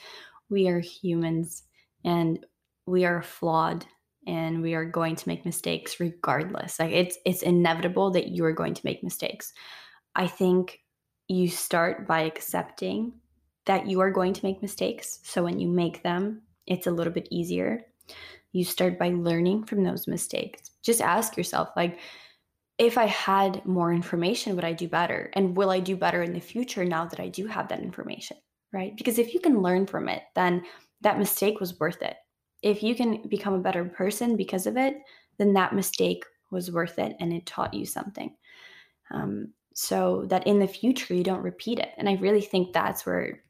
we 0.50 0.70
are 0.70 0.80
humans 0.80 1.64
and 2.06 2.46
we 2.86 3.04
are 3.04 3.22
flawed 3.22 3.86
and 4.26 4.62
we 4.62 4.76
are 4.76 4.86
going 4.86 5.18
to 5.18 5.28
make 5.28 5.46
mistakes 5.46 6.00
regardless. 6.00 6.80
Like 6.80 6.94
it's 6.94 7.18
it's 7.26 7.42
inevitable 7.42 8.12
that 8.12 8.30
you 8.30 8.46
are 8.46 8.54
going 8.54 8.74
to 8.76 8.86
make 8.86 9.04
mistakes. 9.04 9.52
I 10.16 10.28
think 10.28 10.80
you 11.28 11.50
start 11.50 12.08
by 12.08 12.22
accepting 12.22 13.12
that 13.66 13.88
you 13.88 14.00
are 14.00 14.12
going 14.12 14.32
to 14.34 14.46
make 14.46 14.62
mistakes. 14.62 15.20
So 15.24 15.44
when 15.44 15.60
you 15.60 15.68
make 15.68 16.02
them, 16.02 16.44
it's 16.66 16.88
a 16.88 16.92
little 16.92 17.14
bit 17.14 17.28
easier. 17.30 17.82
You 18.54 18.64
start 18.64 18.98
by 18.98 19.10
learning 19.10 19.66
from 19.66 19.84
those 19.84 20.08
mistakes. 20.08 20.72
Just 20.82 21.02
ask 21.02 21.36
yourself 21.36 21.70
like 21.76 22.00
if 22.80 22.98
I 22.98 23.06
had 23.06 23.64
more 23.66 23.94
information, 23.94 24.56
would 24.56 24.64
I 24.64 24.72
do 24.72 24.88
better? 24.88 25.30
And 25.34 25.56
will 25.56 25.70
I 25.70 25.82
do 25.82 25.98
better 25.98 26.24
in 26.24 26.34
the 26.34 26.40
future 26.40 26.86
now 26.86 27.06
that 27.06 27.20
I 27.20 27.28
do 27.28 27.46
have 27.46 27.68
that 27.68 27.82
information? 27.82 28.38
Right? 28.72 28.96
Because 28.96 29.20
if 29.20 29.34
you 29.34 29.42
can 29.42 29.62
learn 29.62 29.86
from 29.86 30.08
it, 30.08 30.24
then 30.34 30.64
that 31.02 31.20
mistake 31.20 31.60
was 31.60 31.80
worth 31.80 32.02
it. 32.02 32.16
If 32.64 32.82
you 32.82 32.96
can 32.96 33.28
become 33.28 33.54
a 33.54 33.60
better 33.60 33.84
person 33.84 34.38
because 34.38 34.66
of 34.66 34.78
it, 34.78 34.96
then 35.38 35.54
that 35.54 35.76
mistake 35.76 36.24
was 36.52 36.72
worth 36.72 37.00
it 37.00 37.16
and 37.20 37.34
it 37.34 37.46
taught 37.46 37.74
you 37.74 37.86
something. 37.86 38.34
Um, 39.12 39.54
so 39.74 40.26
that 40.30 40.48
in 40.48 40.60
the 40.60 40.68
future 40.68 41.14
you 41.14 41.24
don't 41.24 41.42
repeat 41.42 41.80
it. 41.80 41.90
And 41.98 42.08
I 42.08 42.14
really 42.16 42.42
think 42.42 42.74
that's 42.74 43.06
where 43.06 43.42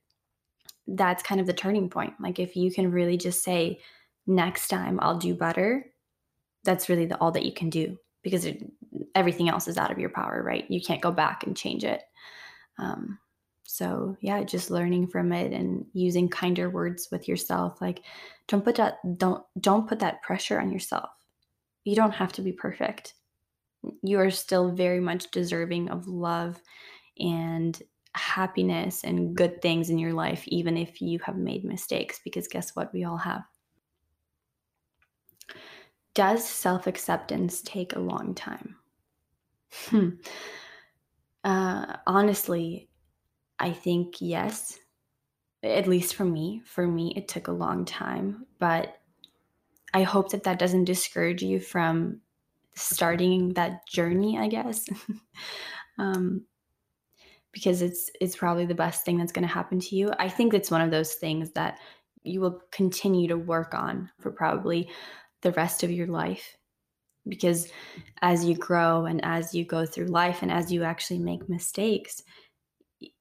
that's 0.88 1.24
kind 1.24 1.40
of 1.40 1.48
the 1.48 1.54
turning 1.54 1.90
point. 1.90 2.14
Like 2.20 2.40
if 2.40 2.56
you 2.56 2.72
can 2.72 2.92
really 2.92 3.18
just 3.18 3.44
say, 3.44 3.80
next 4.26 4.70
time 4.70 5.00
I'll 5.02 5.18
do 5.18 5.36
better, 5.36 5.86
that's 6.64 6.90
really 6.90 7.06
the, 7.06 7.18
all 7.18 7.32
that 7.32 7.46
you 7.46 7.54
can 7.54 7.70
do 7.70 7.98
because 8.24 8.46
it, 8.46 8.64
everything 9.16 9.50
else 9.50 9.68
is 9.68 9.78
out 9.78 9.92
of 9.92 10.00
your 10.00 10.10
power, 10.10 10.42
right? 10.44 10.70
You 10.70 10.82
can't 10.82 11.02
go 11.02 11.12
back 11.12 11.46
and 11.46 11.56
change 11.56 11.84
it. 11.84 12.04
Um, 12.78 13.20
so 13.72 14.18
yeah 14.20 14.42
just 14.42 14.72
learning 14.72 15.06
from 15.06 15.32
it 15.32 15.54
and 15.54 15.86
using 15.94 16.28
kinder 16.28 16.72
words 16.72 17.10
with 17.12 17.28
yourself. 17.28 17.80
Like 17.80 18.02
don't 18.48 18.66
put 18.66 18.78
that 18.78 18.98
don't 19.20 19.44
don't 19.62 19.88
put 19.88 20.00
that 20.00 20.24
pressure 20.24 20.60
on 20.60 20.72
yourself. 20.72 21.12
You 21.84 21.96
don't 21.96 22.14
have 22.14 22.34
to 22.34 22.42
be 22.42 22.52
perfect. 22.52 23.14
You 24.02 24.20
are 24.20 24.32
still 24.32 24.72
very 24.72 25.00
much 25.00 25.30
deserving 25.30 25.90
of 25.90 26.08
love 26.08 26.60
and 27.20 27.80
happiness 28.16 29.04
and 29.04 29.36
good 29.36 29.62
things 29.62 29.92
in 29.92 30.00
your 30.00 30.14
life 30.14 30.44
even 30.48 30.76
if 30.76 31.00
you 31.00 31.20
have 31.20 31.38
made 31.38 31.64
mistakes 31.64 32.20
because 32.24 32.48
guess 32.48 32.76
what? 32.76 32.92
We 32.92 33.04
all 33.04 33.18
have 33.18 33.44
does 36.14 36.48
self-acceptance 36.48 37.62
take 37.62 37.96
a 37.96 38.00
long 38.00 38.34
time 38.34 38.76
hmm. 39.90 40.10
uh, 41.44 41.96
honestly 42.08 42.90
I 43.60 43.72
think 43.72 44.22
yes, 44.22 44.80
at 45.62 45.88
least 45.88 46.16
for 46.16 46.24
me. 46.24 46.62
For 46.66 46.88
me, 46.88 47.14
it 47.16 47.28
took 47.28 47.48
a 47.48 47.54
long 47.54 47.84
time, 47.86 48.46
but 48.58 48.98
I 49.94 50.04
hope 50.04 50.32
that 50.32 50.44
that 50.44 50.60
doesn't 50.60 50.86
discourage 50.86 51.44
you 51.44 51.60
from 51.60 52.22
starting 52.76 53.54
that 53.54 53.86
journey, 53.86 54.38
I 54.40 54.48
guess. 54.48 54.88
um, 55.98 56.46
because 57.52 57.82
it's 57.82 58.10
it's 58.22 58.38
probably 58.38 58.66
the 58.66 58.76
best 58.76 59.04
thing 59.04 59.18
that's 59.18 59.32
going 59.32 59.48
to 59.48 59.54
happen 59.54 59.80
to 59.80 59.96
you. 59.96 60.12
I 60.20 60.30
think 60.30 60.54
it's 60.54 60.72
one 60.72 60.82
of 60.82 60.92
those 60.92 61.16
things 61.16 61.52
that 61.52 61.80
you 62.24 62.40
will 62.40 62.62
continue 62.72 63.28
to 63.28 63.38
work 63.38 63.74
on 63.74 64.10
for 64.20 64.32
probably 64.32 64.90
the 65.42 65.52
rest 65.54 65.84
of 65.84 65.92
your 65.92 66.08
life 66.08 66.56
because 67.28 67.70
as 68.22 68.46
you 68.46 68.56
grow 68.56 69.06
and 69.06 69.24
as 69.24 69.54
you 69.54 69.66
go 69.66 69.86
through 69.86 70.06
life 70.06 70.42
and 70.42 70.52
as 70.52 70.72
you 70.72 70.84
actually 70.84 71.20
make 71.20 71.48
mistakes 71.50 72.24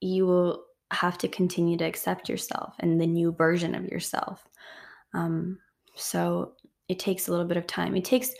you 0.00 0.26
will 0.26 0.64
have 0.90 1.18
to 1.18 1.28
continue 1.28 1.76
to 1.76 1.84
accept 1.84 2.28
yourself 2.28 2.74
and 2.80 3.00
the 3.00 3.06
new 3.06 3.32
version 3.32 3.74
of 3.74 3.84
yourself. 3.86 4.46
Um, 5.14 5.58
so 5.94 6.52
it 6.88 6.98
takes 6.98 7.28
a 7.28 7.30
little 7.30 7.46
bit 7.46 7.56
of 7.56 7.66
time. 7.66 7.96
It 7.96 8.04
takes 8.04 8.30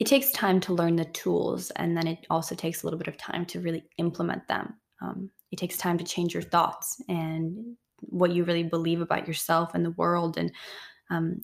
it 0.00 0.06
takes 0.06 0.30
time 0.30 0.60
to 0.60 0.74
learn 0.74 0.94
the 0.94 1.06
tools, 1.06 1.70
and 1.72 1.96
then 1.96 2.06
it 2.06 2.24
also 2.30 2.54
takes 2.54 2.82
a 2.82 2.86
little 2.86 2.98
bit 2.98 3.08
of 3.08 3.16
time 3.16 3.44
to 3.46 3.60
really 3.60 3.82
implement 3.98 4.46
them. 4.46 4.74
Um, 5.02 5.30
it 5.50 5.56
takes 5.56 5.76
time 5.76 5.98
to 5.98 6.04
change 6.04 6.32
your 6.32 6.42
thoughts 6.42 7.02
and 7.08 7.76
what 8.00 8.30
you 8.30 8.44
really 8.44 8.62
believe 8.62 9.00
about 9.00 9.26
yourself 9.26 9.74
and 9.74 9.84
the 9.84 9.90
world, 9.92 10.38
and 10.38 10.52
um, 11.10 11.40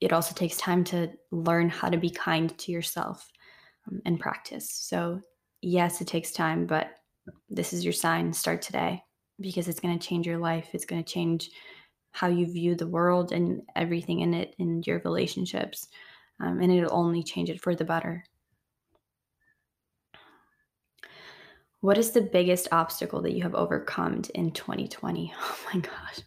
it 0.00 0.12
also 0.12 0.34
takes 0.34 0.56
time 0.56 0.84
to 0.84 1.10
learn 1.30 1.68
how 1.68 1.88
to 1.88 1.96
be 1.96 2.10
kind 2.10 2.56
to 2.58 2.72
yourself 2.72 3.28
um, 3.88 4.00
and 4.04 4.20
practice. 4.20 4.70
So 4.70 5.20
yes, 5.60 6.00
it 6.00 6.06
takes 6.06 6.30
time, 6.30 6.66
but 6.66 6.90
this 7.48 7.72
is 7.72 7.84
your 7.84 7.92
sign. 7.92 8.32
Start 8.32 8.62
today 8.62 9.02
because 9.40 9.68
it's 9.68 9.80
going 9.80 9.98
to 9.98 10.06
change 10.06 10.26
your 10.26 10.38
life. 10.38 10.68
It's 10.72 10.84
going 10.84 11.02
to 11.02 11.12
change 11.12 11.50
how 12.12 12.28
you 12.28 12.46
view 12.46 12.74
the 12.74 12.86
world 12.86 13.32
and 13.32 13.62
everything 13.76 14.20
in 14.20 14.34
it 14.34 14.54
and 14.58 14.86
your 14.86 15.00
relationships. 15.04 15.88
Um, 16.40 16.60
and 16.60 16.72
it'll 16.72 16.94
only 16.94 17.22
change 17.22 17.50
it 17.50 17.60
for 17.60 17.74
the 17.74 17.84
better. 17.84 18.24
What 21.80 21.98
is 21.98 22.10
the 22.10 22.22
biggest 22.22 22.68
obstacle 22.72 23.22
that 23.22 23.34
you 23.34 23.42
have 23.42 23.54
overcome 23.54 24.22
in 24.34 24.52
2020? 24.52 25.32
Oh 25.40 25.56
my 25.72 25.80
gosh. 25.80 26.20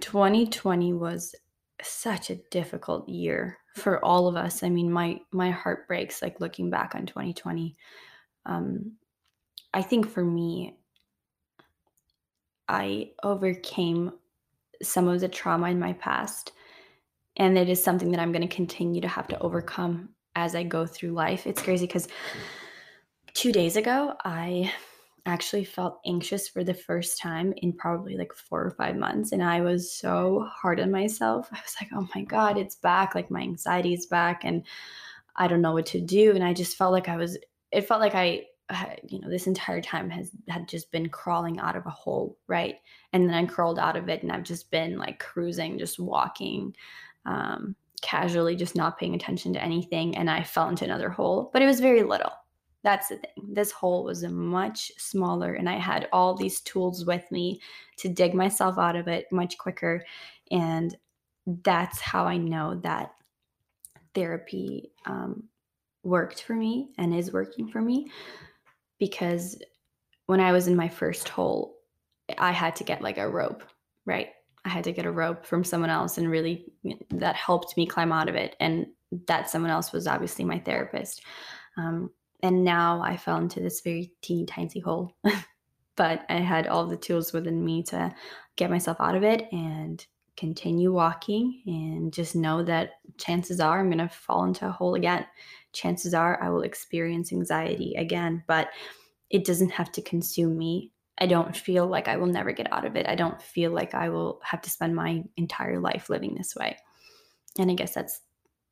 2020 0.00 0.94
was 0.94 1.34
such 1.82 2.30
a 2.30 2.40
difficult 2.50 3.08
year 3.08 3.58
for 3.76 4.04
all 4.04 4.26
of 4.26 4.36
us. 4.36 4.62
I 4.62 4.68
mean, 4.68 4.90
my 4.90 5.20
my 5.32 5.50
heart 5.50 5.86
breaks 5.86 6.22
like 6.22 6.40
looking 6.40 6.70
back 6.70 6.94
on 6.94 7.06
2020. 7.06 7.76
Um, 8.46 8.92
I 9.72 9.82
think 9.82 10.08
for 10.08 10.24
me, 10.24 10.76
I 12.68 13.10
overcame 13.22 14.12
some 14.82 15.08
of 15.08 15.20
the 15.20 15.28
trauma 15.28 15.70
in 15.70 15.78
my 15.78 15.92
past, 15.94 16.52
and 17.36 17.56
it 17.58 17.68
is 17.68 17.82
something 17.82 18.10
that 18.10 18.20
I'm 18.20 18.32
going 18.32 18.46
to 18.46 18.54
continue 18.54 19.00
to 19.00 19.08
have 19.08 19.28
to 19.28 19.38
overcome 19.38 20.10
as 20.34 20.54
I 20.54 20.62
go 20.62 20.86
through 20.86 21.12
life. 21.12 21.46
It's 21.46 21.62
crazy 21.62 21.86
because 21.86 22.08
two 23.34 23.52
days 23.52 23.76
ago, 23.76 24.14
I 24.24 24.72
actually 25.32 25.64
felt 25.64 26.00
anxious 26.06 26.48
for 26.48 26.64
the 26.64 26.74
first 26.74 27.18
time 27.18 27.52
in 27.58 27.72
probably 27.72 28.16
like 28.16 28.32
four 28.32 28.62
or 28.64 28.70
five 28.70 28.96
months. 28.96 29.32
And 29.32 29.42
I 29.42 29.60
was 29.60 29.92
so 29.92 30.46
hard 30.50 30.80
on 30.80 30.90
myself. 30.90 31.48
I 31.52 31.60
was 31.62 31.76
like, 31.80 31.90
oh 31.94 32.08
my 32.14 32.22
God, 32.22 32.58
it's 32.58 32.76
back. 32.76 33.14
Like 33.14 33.30
my 33.30 33.40
anxiety 33.40 33.94
is 33.94 34.06
back 34.06 34.44
and 34.44 34.64
I 35.36 35.48
don't 35.48 35.62
know 35.62 35.72
what 35.72 35.86
to 35.86 36.00
do. 36.00 36.32
And 36.34 36.44
I 36.44 36.52
just 36.52 36.76
felt 36.76 36.92
like 36.92 37.08
I 37.08 37.16
was, 37.16 37.38
it 37.72 37.88
felt 37.88 38.00
like 38.00 38.14
I, 38.14 38.46
you 39.08 39.20
know, 39.20 39.28
this 39.28 39.46
entire 39.46 39.80
time 39.80 40.10
has 40.10 40.30
had 40.48 40.68
just 40.68 40.92
been 40.92 41.08
crawling 41.08 41.58
out 41.58 41.76
of 41.76 41.86
a 41.86 41.90
hole, 41.90 42.38
right? 42.46 42.76
And 43.12 43.28
then 43.28 43.34
I 43.34 43.46
crawled 43.46 43.78
out 43.78 43.96
of 43.96 44.08
it 44.08 44.22
and 44.22 44.30
I've 44.30 44.44
just 44.44 44.70
been 44.70 44.98
like 44.98 45.18
cruising, 45.18 45.78
just 45.78 45.98
walking, 45.98 46.74
um, 47.26 47.74
casually, 48.02 48.56
just 48.56 48.76
not 48.76 48.98
paying 48.98 49.14
attention 49.14 49.52
to 49.54 49.62
anything. 49.62 50.16
And 50.16 50.30
I 50.30 50.42
fell 50.42 50.68
into 50.68 50.84
another 50.84 51.10
hole, 51.10 51.50
but 51.52 51.62
it 51.62 51.66
was 51.66 51.80
very 51.80 52.02
little 52.02 52.32
that's 52.82 53.08
the 53.08 53.16
thing. 53.16 53.52
This 53.52 53.70
hole 53.70 54.04
was 54.04 54.24
much 54.24 54.90
smaller, 54.96 55.54
and 55.54 55.68
I 55.68 55.74
had 55.74 56.08
all 56.12 56.34
these 56.34 56.60
tools 56.60 57.04
with 57.04 57.30
me 57.30 57.60
to 57.98 58.08
dig 58.08 58.34
myself 58.34 58.78
out 58.78 58.96
of 58.96 59.08
it 59.08 59.26
much 59.30 59.58
quicker. 59.58 60.04
And 60.50 60.96
that's 61.62 62.00
how 62.00 62.24
I 62.24 62.36
know 62.36 62.76
that 62.76 63.12
therapy 64.14 64.92
um, 65.06 65.44
worked 66.02 66.42
for 66.42 66.54
me 66.54 66.90
and 66.98 67.14
is 67.14 67.32
working 67.32 67.68
for 67.68 67.80
me. 67.80 68.10
Because 68.98 69.60
when 70.26 70.40
I 70.40 70.52
was 70.52 70.66
in 70.66 70.76
my 70.76 70.88
first 70.88 71.28
hole, 71.28 71.76
I 72.38 72.52
had 72.52 72.76
to 72.76 72.84
get 72.84 73.02
like 73.02 73.18
a 73.18 73.28
rope, 73.28 73.62
right? 74.06 74.28
I 74.64 74.68
had 74.68 74.84
to 74.84 74.92
get 74.92 75.06
a 75.06 75.10
rope 75.10 75.44
from 75.44 75.64
someone 75.64 75.90
else, 75.90 76.18
and 76.18 76.30
really 76.30 76.72
that 77.10 77.36
helped 77.36 77.76
me 77.76 77.86
climb 77.86 78.12
out 78.12 78.28
of 78.28 78.34
it. 78.34 78.56
And 78.60 78.86
that 79.26 79.50
someone 79.50 79.70
else 79.70 79.92
was 79.92 80.06
obviously 80.06 80.44
my 80.44 80.58
therapist. 80.58 81.22
Um, 81.76 82.10
and 82.42 82.64
now 82.64 83.02
I 83.02 83.16
fell 83.16 83.38
into 83.38 83.60
this 83.60 83.80
very 83.80 84.12
teeny 84.22 84.46
tiny 84.46 84.80
hole. 84.80 85.14
but 85.96 86.24
I 86.28 86.36
had 86.36 86.66
all 86.66 86.86
the 86.86 86.96
tools 86.96 87.32
within 87.32 87.64
me 87.64 87.82
to 87.84 88.14
get 88.56 88.70
myself 88.70 88.96
out 89.00 89.16
of 89.16 89.22
it 89.22 89.48
and 89.52 90.04
continue 90.36 90.92
walking 90.92 91.62
and 91.66 92.12
just 92.12 92.34
know 92.34 92.62
that 92.62 92.92
chances 93.18 93.60
are 93.60 93.80
I'm 93.80 93.90
going 93.90 93.98
to 93.98 94.08
fall 94.08 94.44
into 94.44 94.66
a 94.66 94.70
hole 94.70 94.94
again. 94.94 95.26
Chances 95.72 96.14
are 96.14 96.42
I 96.42 96.48
will 96.48 96.62
experience 96.62 97.32
anxiety 97.32 97.94
again, 97.96 98.42
but 98.46 98.70
it 99.28 99.44
doesn't 99.44 99.70
have 99.70 99.92
to 99.92 100.02
consume 100.02 100.56
me. 100.56 100.92
I 101.18 101.26
don't 101.26 101.54
feel 101.54 101.86
like 101.86 102.08
I 102.08 102.16
will 102.16 102.26
never 102.26 102.52
get 102.52 102.72
out 102.72 102.86
of 102.86 102.96
it. 102.96 103.06
I 103.06 103.14
don't 103.14 103.40
feel 103.42 103.70
like 103.70 103.94
I 103.94 104.08
will 104.08 104.40
have 104.42 104.62
to 104.62 104.70
spend 104.70 104.96
my 104.96 105.22
entire 105.36 105.78
life 105.78 106.08
living 106.08 106.34
this 106.34 106.56
way. 106.56 106.78
And 107.58 107.70
I 107.70 107.74
guess 107.74 107.92
that's 107.92 108.22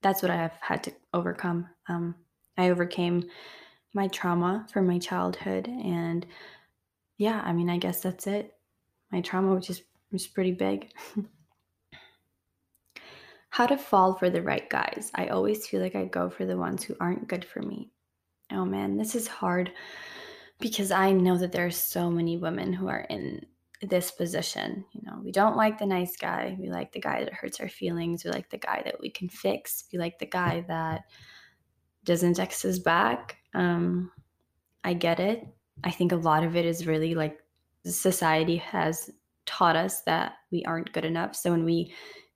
that's 0.01 0.23
what 0.23 0.31
I 0.31 0.37
have 0.37 0.57
had 0.61 0.83
to 0.85 0.93
overcome. 1.13 1.69
Um, 1.89 2.15
I 2.59 2.71
overcame 2.71 3.25
my 3.95 4.09
trauma 4.09 4.67
from 4.73 4.87
my 4.87 4.99
childhood. 4.99 5.69
And 5.69 6.27
yeah, 7.17 7.41
I 7.45 7.53
mean, 7.53 7.71
I 7.71 7.79
guess 7.79 8.01
that's 8.01 8.27
it. 8.27 8.55
My 9.11 9.21
trauma, 9.21 9.55
which 9.55 9.71
is 9.71 9.83
was 10.13 10.27
pretty 10.27 10.53
big. 10.53 10.93
How 13.51 13.67
to 13.67 13.79
fall 13.79 14.15
for 14.15 14.31
the 14.31 14.43
right 14.43 14.69
guys. 14.69 15.11
I 15.15 15.29
always 15.29 15.67
feel 15.67 15.81
like 15.81 15.97
I 15.97 16.05
go 16.05 16.29
for 16.29 16.45
the 16.45 16.57
ones 16.57 16.85
who 16.85 16.95
aren't 17.01 17.29
good 17.29 17.45
for 17.45 17.61
me. 17.61 17.91
Oh 18.53 18.65
man, 18.65 18.97
this 18.97 19.15
is 19.15 19.27
hard 19.27 19.73
because 20.61 20.91
I 20.91 21.13
know 21.13 21.37
that 21.39 21.53
there 21.53 21.67
are 21.67 21.71
so 21.71 22.11
many 22.11 22.37
women 22.37 22.73
who 22.73 22.89
are 22.89 23.07
in 23.11 23.45
this 23.83 24.11
position. 24.11 24.85
You 24.93 25.03
know, 25.05 25.21
we 25.23 25.33
don't 25.33 25.57
like 25.57 25.79
the 25.79 25.87
nice 25.87 26.17
guy. 26.17 26.57
We 26.59 26.69
like 26.69 26.93
the 26.93 27.01
guy 27.01 27.25
that 27.25 27.35
hurts 27.35 27.61
our 27.61 27.69
feelings. 27.69 28.25
We 28.25 28.31
like 28.31 28.51
the 28.51 28.59
guy 28.59 28.83
that 28.85 29.01
we 29.01 29.11
can 29.11 29.29
fix. 29.29 29.85
We 29.93 29.99
like 29.99 30.19
the 30.19 30.27
guy 30.27 30.65
that 30.69 31.03
doesn't 32.05 32.35
text 32.35 32.65
us 32.65 32.79
back. 32.79 33.37
Um, 33.55 34.11
I 34.85 34.95
get 34.95 35.21
it. 35.21 35.47
I 35.85 35.91
think 35.91 36.13
a 36.13 36.17
lot 36.17 36.45
of 36.45 36.57
it 36.57 36.65
is 36.65 36.87
really 36.87 37.15
like 37.15 37.39
society 37.85 38.57
has 38.57 39.11
taught 39.47 39.77
us 39.77 40.03
that 40.03 40.35
we 40.51 40.65
aren't 40.65 40.93
good 40.93 41.05
enough. 41.05 41.35
So 41.37 41.51
when 41.51 41.65
we 41.65 41.93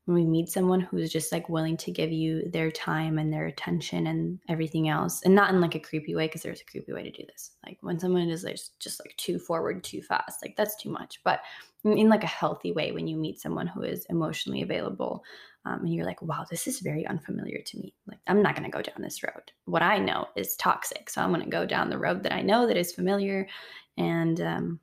when 0.07 0.17
we 0.17 0.25
meet 0.25 0.49
someone 0.49 0.81
who's 0.81 1.13
just 1.13 1.31
like 1.31 1.49
willing 1.49 1.77
to 1.77 1.93
give 1.93 2.11
you 2.11 2.51
their 2.51 2.73
time 2.73 3.19
and 3.19 3.33
their 3.33 3.47
attention 3.47 4.09
and 4.09 4.41
everything 4.49 4.89
else, 4.89 5.23
and 5.23 5.33
not 5.33 5.55
in 5.55 5.61
like 5.61 5.77
a 5.77 5.81
creepy 5.81 6.17
way, 6.17 6.27
because 6.27 6.43
there's 6.43 6.61
a 6.61 6.65
creepy 6.65 6.93
way 6.93 7.05
to 7.05 7.11
do 7.11 7.23
this. 7.29 7.53
Like 7.65 7.79
when 7.83 8.01
someone 8.01 8.29
is 8.29 8.43
like 8.43 8.59
just 8.81 8.99
like 8.99 9.17
too 9.17 9.39
forward, 9.39 9.85
too 9.85 10.03
fast, 10.03 10.43
like 10.43 10.57
that's 10.57 10.75
too 10.75 10.91
much. 10.91 11.21
But 11.23 11.41
in 11.85 12.09
like 12.09 12.25
a 12.25 12.29
healthy 12.29 12.73
way, 12.73 12.91
when 12.91 13.07
you 13.07 13.17
meet 13.17 13.41
someone 13.41 13.69
who 13.69 13.83
is 13.83 14.05
emotionally 14.07 14.63
available, 14.63 15.23
um, 15.65 15.81
and 15.81 15.95
you're 15.95 16.07
like, 16.07 16.21
wow, 16.23 16.45
this 16.51 16.67
is 16.67 16.81
very 16.81 17.07
unfamiliar 17.07 17.61
to 17.65 17.79
me. 17.79 17.95
Like, 18.07 18.19
I'm 18.27 18.43
not 18.43 18.57
going 18.57 18.69
to 18.69 18.77
go 18.77 18.83
down 18.83 19.01
this 19.01 19.23
road. 19.23 19.53
What 19.67 19.83
I 19.83 19.99
know 19.99 20.27
is 20.35 20.57
toxic. 20.57 21.09
So 21.09 21.21
I'm 21.21 21.31
going 21.31 21.45
to 21.45 21.51
go 21.51 21.65
down 21.65 21.89
the 21.89 21.99
road 21.99 22.23
that 22.25 22.33
I 22.33 22.43
know 22.43 22.67
that 22.67 22.77
is 22.77 22.93
familiar. 22.93 23.47
And 23.97 24.41
um, 24.41 24.81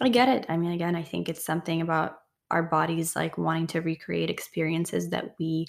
I 0.00 0.08
get 0.08 0.28
it. 0.28 0.46
I 0.48 0.56
mean, 0.56 0.72
again, 0.72 0.96
I 0.96 1.02
think 1.02 1.28
it's 1.28 1.44
something 1.44 1.82
about 1.82 2.18
our 2.50 2.64
bodies 2.64 3.14
like 3.14 3.38
wanting 3.38 3.68
to 3.68 3.80
recreate 3.80 4.30
experiences 4.30 5.10
that 5.10 5.36
we 5.38 5.66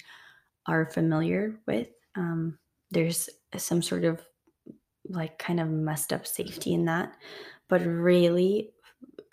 are 0.66 0.90
familiar 0.90 1.60
with. 1.66 1.88
Um, 2.16 2.58
there's 2.90 3.28
some 3.56 3.82
sort 3.82 4.04
of 4.04 4.20
like 5.08 5.38
kind 5.38 5.60
of 5.60 5.68
messed 5.68 6.12
up 6.12 6.26
safety 6.26 6.74
in 6.74 6.86
that. 6.86 7.16
But 7.68 7.84
really, 7.84 8.70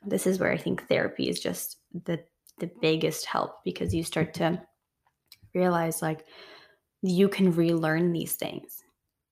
this 0.06 0.28
is 0.28 0.40
where 0.40 0.52
I 0.52 0.58
think 0.58 0.88
therapy 0.88 1.28
is 1.30 1.40
just 1.40 1.78
the 2.06 2.24
the 2.60 2.72
biggest 2.82 3.26
help 3.26 3.64
because 3.64 3.94
you 3.94 4.04
start 4.04 4.34
to 4.34 4.60
realize 5.58 6.02
like 6.02 6.26
you 7.02 7.30
can 7.30 7.54
relearn 7.54 8.12
these 8.12 8.34
things. 8.34 8.84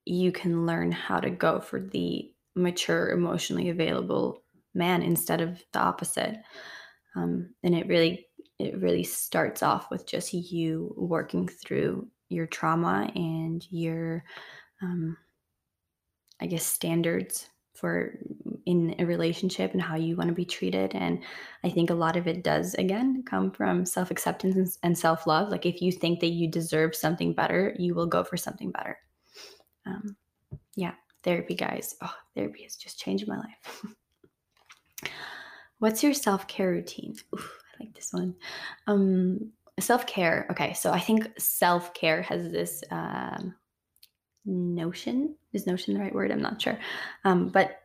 You 0.05 0.31
can 0.31 0.65
learn 0.65 0.91
how 0.91 1.19
to 1.19 1.29
go 1.29 1.59
for 1.59 1.79
the 1.79 2.31
mature, 2.55 3.09
emotionally 3.09 3.69
available 3.69 4.43
man 4.73 5.01
instead 5.01 5.41
of 5.41 5.63
the 5.73 5.79
opposite. 5.79 6.37
Um, 7.15 7.53
and 7.63 7.75
it 7.75 7.87
really, 7.87 8.27
it 8.59 8.79
really 8.79 9.03
starts 9.03 9.63
off 9.63 9.89
with 9.89 10.05
just 10.05 10.33
you 10.33 10.93
working 10.97 11.47
through 11.47 12.07
your 12.29 12.47
trauma 12.47 13.11
and 13.15 13.65
your, 13.71 14.23
um, 14.81 15.17
I 16.41 16.47
guess, 16.47 16.65
standards 16.65 17.49
for 17.75 18.19
in 18.65 18.95
a 18.99 19.05
relationship 19.05 19.73
and 19.73 19.81
how 19.81 19.95
you 19.95 20.15
want 20.15 20.27
to 20.27 20.33
be 20.33 20.45
treated 20.45 20.93
and 20.95 21.23
i 21.63 21.69
think 21.69 21.89
a 21.89 21.93
lot 21.93 22.15
of 22.15 22.27
it 22.27 22.43
does 22.43 22.73
again 22.75 23.23
come 23.23 23.51
from 23.51 23.85
self-acceptance 23.85 24.79
and 24.83 24.97
self-love. 24.97 25.49
Like 25.49 25.65
if 25.65 25.81
you 25.81 25.91
think 25.91 26.19
that 26.19 26.29
you 26.29 26.49
deserve 26.49 26.95
something 26.95 27.33
better 27.33 27.75
you 27.77 27.93
will 27.93 28.07
go 28.07 28.23
for 28.23 28.37
something 28.37 28.71
better. 28.71 28.97
Um, 29.85 30.15
yeah 30.75 30.93
therapy 31.23 31.55
guys. 31.55 31.95
Oh 32.01 32.13
therapy 32.35 32.63
has 32.63 32.75
just 32.75 32.99
changed 32.99 33.27
my 33.27 33.37
life. 33.37 33.85
What's 35.79 36.03
your 36.03 36.13
self-care 36.13 36.69
routine? 36.69 37.15
Ooh, 37.35 37.39
i 37.39 37.83
like 37.83 37.93
this 37.93 38.13
one. 38.13 38.35
Um, 38.87 39.51
self-care 39.77 40.47
okay 40.49 40.71
so 40.71 40.93
i 40.93 40.99
think 40.99 41.27
self-care 41.37 42.21
has 42.21 42.49
this 42.49 42.81
um, 42.91 43.53
notion. 44.45 45.35
Is 45.53 45.67
notion 45.67 45.93
the 45.93 45.99
right 45.99 46.13
word? 46.13 46.31
I'm 46.31 46.41
not 46.41 46.61
sure. 46.61 46.77
Um, 47.23 47.49
but 47.49 47.81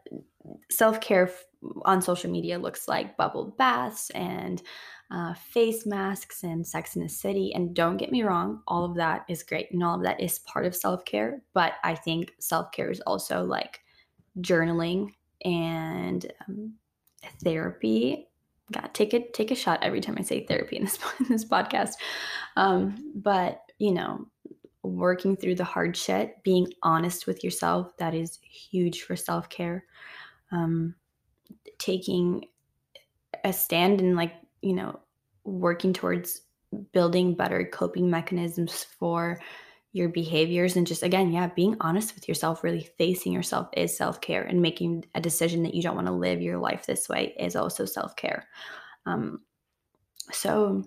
self-care 0.71 1.29
f- 1.29 1.45
on 1.85 2.01
social 2.01 2.31
media 2.31 2.59
looks 2.59 2.89
like 2.89 3.17
bubble 3.17 3.55
baths 3.59 4.11
and 4.11 4.63
uh, 5.11 5.35
face 5.35 5.87
masks 5.87 6.45
and 6.45 6.67
sex 6.67 6.97
in 6.97 7.03
the 7.03 7.09
city 7.09 7.53
and 7.55 7.75
don't 7.75 7.97
get 7.97 8.13
me 8.13 8.23
wrong 8.23 8.63
all 8.69 8.85
of 8.85 8.95
that 8.95 9.25
is 9.29 9.43
great 9.43 9.67
and 9.73 9.83
all 9.83 9.97
of 9.97 10.03
that 10.03 10.21
is 10.21 10.39
part 10.41 10.65
of 10.65 10.75
self-care 10.75 11.43
but 11.53 11.75
i 11.85 11.95
think 11.95 12.33
self-care 12.39 12.91
is 12.91 13.01
also 13.03 13.45
like 13.45 13.81
journaling 14.41 15.09
and 15.45 16.33
um, 16.49 16.73
therapy 17.43 18.27
God, 18.73 18.91
take 18.95 19.15
a 19.15 19.29
take 19.33 19.51
a 19.51 19.57
shot 19.57 19.81
every 19.83 20.01
time 20.01 20.17
I 20.19 20.23
say 20.23 20.47
therapy 20.47 20.77
in 20.77 20.85
this 20.85 20.99
in 21.21 21.27
this 21.29 21.45
podcast. 21.45 21.95
Um, 22.57 23.13
but 23.17 23.61
you 23.79 23.93
know, 23.93 24.27
working 24.83 25.37
through 25.37 25.57
the 25.57 25.65
hard 25.65 25.97
shit, 25.97 26.43
being 26.45 26.73
honest 26.83 27.27
with 27.27 27.43
yourself, 27.43 27.97
that 27.99 28.15
is 28.15 28.39
huge 28.43 29.03
for 29.03 29.17
self 29.17 29.49
care. 29.49 29.85
Um, 30.53 30.95
taking 31.79 32.47
a 33.45 33.53
stand 33.53 34.01
and, 34.01 34.17
like, 34.17 34.35
you 34.63 34.75
know, 34.75 35.01
working 35.45 35.93
towards 35.93 36.43
building 36.93 37.35
better 37.35 37.65
coping 37.73 38.11
mechanisms 38.11 38.85
for 38.99 39.41
your 39.93 40.09
behaviors. 40.09 40.77
And 40.77 40.87
just 40.87 41.03
again 41.03 41.33
yeah 41.33 41.49
being 41.49 41.77
honest 41.81 42.15
with 42.15 42.29
yourself 42.29 42.63
really 42.63 42.89
facing 42.99 43.33
yourself 43.33 43.69
is 43.77 43.97
self-care 43.97 44.43
and 44.45 44.63
making 44.63 45.05
a 45.17 45.21
decision 45.21 45.65
that 45.65 45.75
you 45.75 45.83
don't 45.83 45.97
want 45.97 46.07
to 46.07 46.13
live 46.13 46.41
your 46.41 46.59
life 46.59 46.87
this 46.87 47.09
way 47.09 47.35
is 47.41 47.57
also 47.57 47.85
self-care. 47.87 48.47
Um, 49.07 49.41
so 50.33 50.85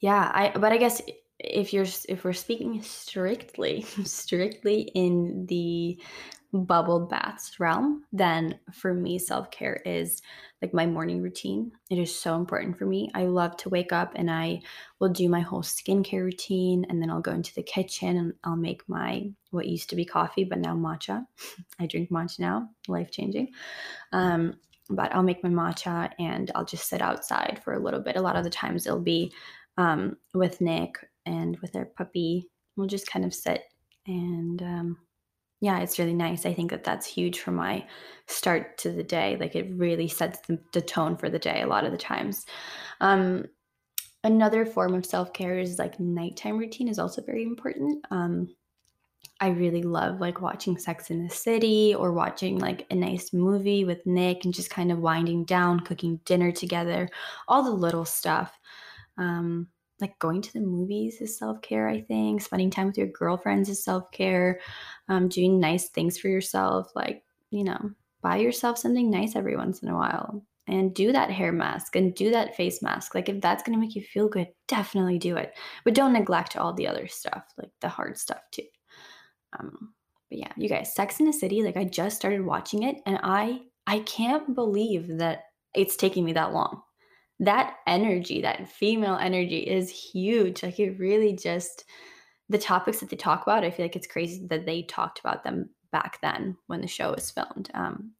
Yeah, 0.00 0.30
I 0.34 0.52
but 0.58 0.72
I 0.72 0.76
guess 0.76 1.02
if 1.38 1.72
you're 1.72 1.86
if 2.08 2.24
we're 2.24 2.32
speaking 2.32 2.82
strictly 2.82 3.82
strictly 4.04 4.82
in 4.94 5.46
the 5.46 6.00
bubble 6.64 7.00
baths 7.06 7.58
realm, 7.60 8.04
then 8.12 8.58
for 8.72 8.94
me 8.94 9.18
self-care 9.18 9.82
is 9.84 10.22
like 10.62 10.72
my 10.72 10.86
morning 10.86 11.22
routine. 11.22 11.72
It 11.90 11.98
is 11.98 12.14
so 12.14 12.34
important 12.36 12.78
for 12.78 12.86
me. 12.86 13.10
I 13.14 13.24
love 13.24 13.56
to 13.58 13.68
wake 13.68 13.92
up 13.92 14.12
and 14.14 14.30
I 14.30 14.62
will 14.98 15.10
do 15.10 15.28
my 15.28 15.40
whole 15.40 15.62
skincare 15.62 16.24
routine 16.24 16.86
and 16.88 17.00
then 17.00 17.10
I'll 17.10 17.20
go 17.20 17.32
into 17.32 17.54
the 17.54 17.62
kitchen 17.62 18.16
and 18.16 18.32
I'll 18.44 18.56
make 18.56 18.82
my 18.88 19.30
what 19.50 19.66
used 19.66 19.90
to 19.90 19.96
be 19.96 20.04
coffee 20.04 20.44
but 20.44 20.58
now 20.58 20.74
matcha. 20.74 21.26
I 21.78 21.86
drink 21.86 22.10
matcha 22.10 22.40
now, 22.40 22.70
life 22.88 23.10
changing. 23.10 23.52
Um, 24.12 24.54
but 24.88 25.14
I'll 25.14 25.22
make 25.22 25.42
my 25.42 25.50
matcha 25.50 26.10
and 26.18 26.50
I'll 26.54 26.64
just 26.64 26.88
sit 26.88 27.02
outside 27.02 27.60
for 27.64 27.74
a 27.74 27.82
little 27.82 28.00
bit. 28.00 28.16
A 28.16 28.22
lot 28.22 28.36
of 28.36 28.44
the 28.44 28.50
times 28.50 28.86
it'll 28.86 29.00
be 29.00 29.32
um, 29.76 30.16
with 30.32 30.60
Nick 30.60 30.96
and 31.26 31.58
with 31.60 31.74
our 31.76 31.86
puppy. 31.86 32.48
We'll 32.76 32.86
just 32.86 33.10
kind 33.10 33.24
of 33.24 33.34
sit 33.34 33.62
and 34.06 34.62
um, 34.62 34.98
yeah, 35.60 35.80
it's 35.80 35.98
really 35.98 36.14
nice. 36.14 36.44
I 36.44 36.52
think 36.52 36.70
that 36.70 36.84
that's 36.84 37.06
huge 37.06 37.40
for 37.40 37.50
my 37.50 37.86
start 38.26 38.76
to 38.78 38.90
the 38.90 39.02
day. 39.02 39.36
Like 39.40 39.54
it 39.54 39.70
really 39.74 40.08
sets 40.08 40.40
the, 40.46 40.58
the 40.72 40.82
tone 40.82 41.16
for 41.16 41.30
the 41.30 41.38
day 41.38 41.62
a 41.62 41.66
lot 41.66 41.84
of 41.84 41.92
the 41.92 41.98
times. 41.98 42.44
Um, 43.00 43.46
another 44.24 44.66
form 44.66 44.94
of 44.94 45.06
self 45.06 45.32
care 45.32 45.58
is 45.58 45.78
like 45.78 45.98
nighttime 45.98 46.58
routine 46.58 46.88
is 46.88 46.98
also 46.98 47.22
very 47.22 47.42
important. 47.42 48.04
Um, 48.10 48.48
I 49.40 49.48
really 49.48 49.82
love 49.82 50.20
like 50.20 50.40
watching 50.40 50.78
Sex 50.78 51.10
in 51.10 51.22
the 51.22 51.34
City 51.34 51.94
or 51.94 52.12
watching 52.12 52.58
like 52.58 52.86
a 52.90 52.94
nice 52.94 53.32
movie 53.32 53.84
with 53.84 54.04
Nick 54.06 54.44
and 54.44 54.54
just 54.54 54.70
kind 54.70 54.90
of 54.90 54.98
winding 54.98 55.44
down, 55.44 55.80
cooking 55.80 56.20
dinner 56.24 56.52
together, 56.52 57.08
all 57.48 57.62
the 57.62 57.70
little 57.70 58.04
stuff. 58.04 58.58
Um, 59.18 59.68
like 60.00 60.18
going 60.18 60.42
to 60.42 60.52
the 60.52 60.60
movies 60.60 61.20
is 61.20 61.38
self 61.38 61.60
care, 61.62 61.88
I 61.88 62.02
think. 62.02 62.42
Spending 62.42 62.70
time 62.70 62.86
with 62.86 62.98
your 62.98 63.08
girlfriends 63.08 63.68
is 63.68 63.84
self 63.84 64.10
care. 64.12 64.60
Um, 65.08 65.28
doing 65.28 65.60
nice 65.60 65.88
things 65.88 66.18
for 66.18 66.28
yourself, 66.28 66.90
like, 66.94 67.22
you 67.50 67.64
know, 67.64 67.90
buy 68.22 68.36
yourself 68.36 68.78
something 68.78 69.10
nice 69.10 69.36
every 69.36 69.56
once 69.56 69.82
in 69.82 69.88
a 69.88 69.94
while 69.94 70.44
and 70.68 70.94
do 70.94 71.12
that 71.12 71.30
hair 71.30 71.52
mask 71.52 71.94
and 71.94 72.14
do 72.14 72.30
that 72.30 72.56
face 72.56 72.82
mask. 72.82 73.14
Like, 73.14 73.28
if 73.28 73.40
that's 73.40 73.62
going 73.62 73.78
to 73.78 73.80
make 73.80 73.94
you 73.94 74.02
feel 74.02 74.28
good, 74.28 74.48
definitely 74.68 75.18
do 75.18 75.36
it. 75.36 75.56
But 75.84 75.94
don't 75.94 76.12
neglect 76.12 76.56
all 76.56 76.72
the 76.72 76.88
other 76.88 77.06
stuff, 77.06 77.44
like 77.56 77.70
the 77.80 77.88
hard 77.88 78.18
stuff 78.18 78.40
too. 78.50 78.64
Um, 79.58 79.94
but 80.28 80.38
yeah, 80.38 80.52
you 80.56 80.68
guys, 80.68 80.94
Sex 80.94 81.20
in 81.20 81.26
the 81.26 81.32
City, 81.32 81.62
like 81.62 81.76
I 81.76 81.84
just 81.84 82.16
started 82.16 82.44
watching 82.44 82.82
it 82.82 82.96
and 83.06 83.18
I 83.22 83.60
I 83.86 84.00
can't 84.00 84.54
believe 84.54 85.18
that 85.18 85.44
it's 85.74 85.96
taking 85.96 86.24
me 86.24 86.32
that 86.32 86.52
long 86.52 86.82
that 87.40 87.76
energy, 87.86 88.42
that 88.42 88.68
female 88.68 89.16
energy 89.16 89.58
is 89.58 89.90
huge. 89.90 90.62
Like 90.62 90.78
it 90.78 90.98
really 90.98 91.34
just 91.34 91.84
the 92.48 92.58
topics 92.58 93.00
that 93.00 93.10
they 93.10 93.16
talk 93.16 93.42
about, 93.42 93.64
I 93.64 93.70
feel 93.70 93.84
like 93.84 93.96
it's 93.96 94.06
crazy 94.06 94.46
that 94.48 94.66
they 94.66 94.82
talked 94.82 95.18
about 95.18 95.44
them 95.44 95.70
back 95.92 96.18
then 96.22 96.56
when 96.66 96.80
the 96.80 96.86
show 96.86 97.12
was 97.12 97.30
filmed. 97.30 97.70
Um, 97.74 98.12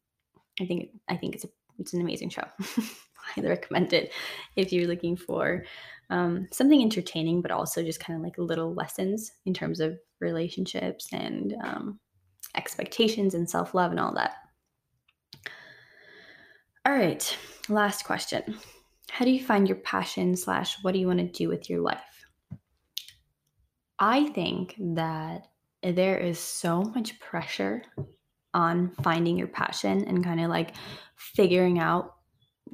I 0.59 0.65
think 0.65 0.89
I 1.07 1.15
think 1.15 1.35
it's 1.35 1.45
a, 1.45 1.49
it's 1.79 1.93
an 1.93 2.01
amazing 2.01 2.29
show. 2.29 2.43
Highly 3.15 3.49
recommend 3.49 3.93
it 3.93 4.13
if 4.55 4.71
you're 4.71 4.87
looking 4.87 5.15
for 5.15 5.65
um, 6.09 6.47
something 6.51 6.81
entertaining, 6.81 7.41
but 7.41 7.51
also 7.51 7.83
just 7.83 7.99
kind 7.99 8.17
of 8.17 8.23
like 8.23 8.37
little 8.37 8.73
lessons 8.73 9.31
in 9.45 9.53
terms 9.53 9.79
of 9.79 9.97
relationships 10.19 11.07
and 11.11 11.55
um, 11.63 11.99
expectations 12.55 13.33
and 13.33 13.49
self 13.49 13.73
love 13.73 13.91
and 13.91 13.99
all 13.99 14.13
that. 14.13 14.35
All 16.85 16.93
right, 16.93 17.37
last 17.67 18.05
question. 18.05 18.57
How 19.17 19.25
do 19.25 19.31
you 19.31 19.43
find 19.43 19.67
your 19.67 19.79
passion 19.79 20.35
slash 20.35 20.77
what 20.83 20.91
do 20.91 20.99
you 20.99 21.07
want 21.07 21.17
to 21.17 21.25
do 21.25 21.49
with 21.49 21.71
your 21.71 21.81
life? 21.81 22.27
I 23.97 24.27
think 24.27 24.75
that 24.77 25.47
there 25.81 26.19
is 26.19 26.37
so 26.37 26.83
much 26.83 27.19
pressure 27.19 27.81
on 28.53 28.91
finding 29.01 29.35
your 29.35 29.47
passion 29.47 30.05
and 30.05 30.23
kind 30.23 30.39
of 30.39 30.51
like 30.51 30.75
figuring 31.15 31.79
out 31.79 32.13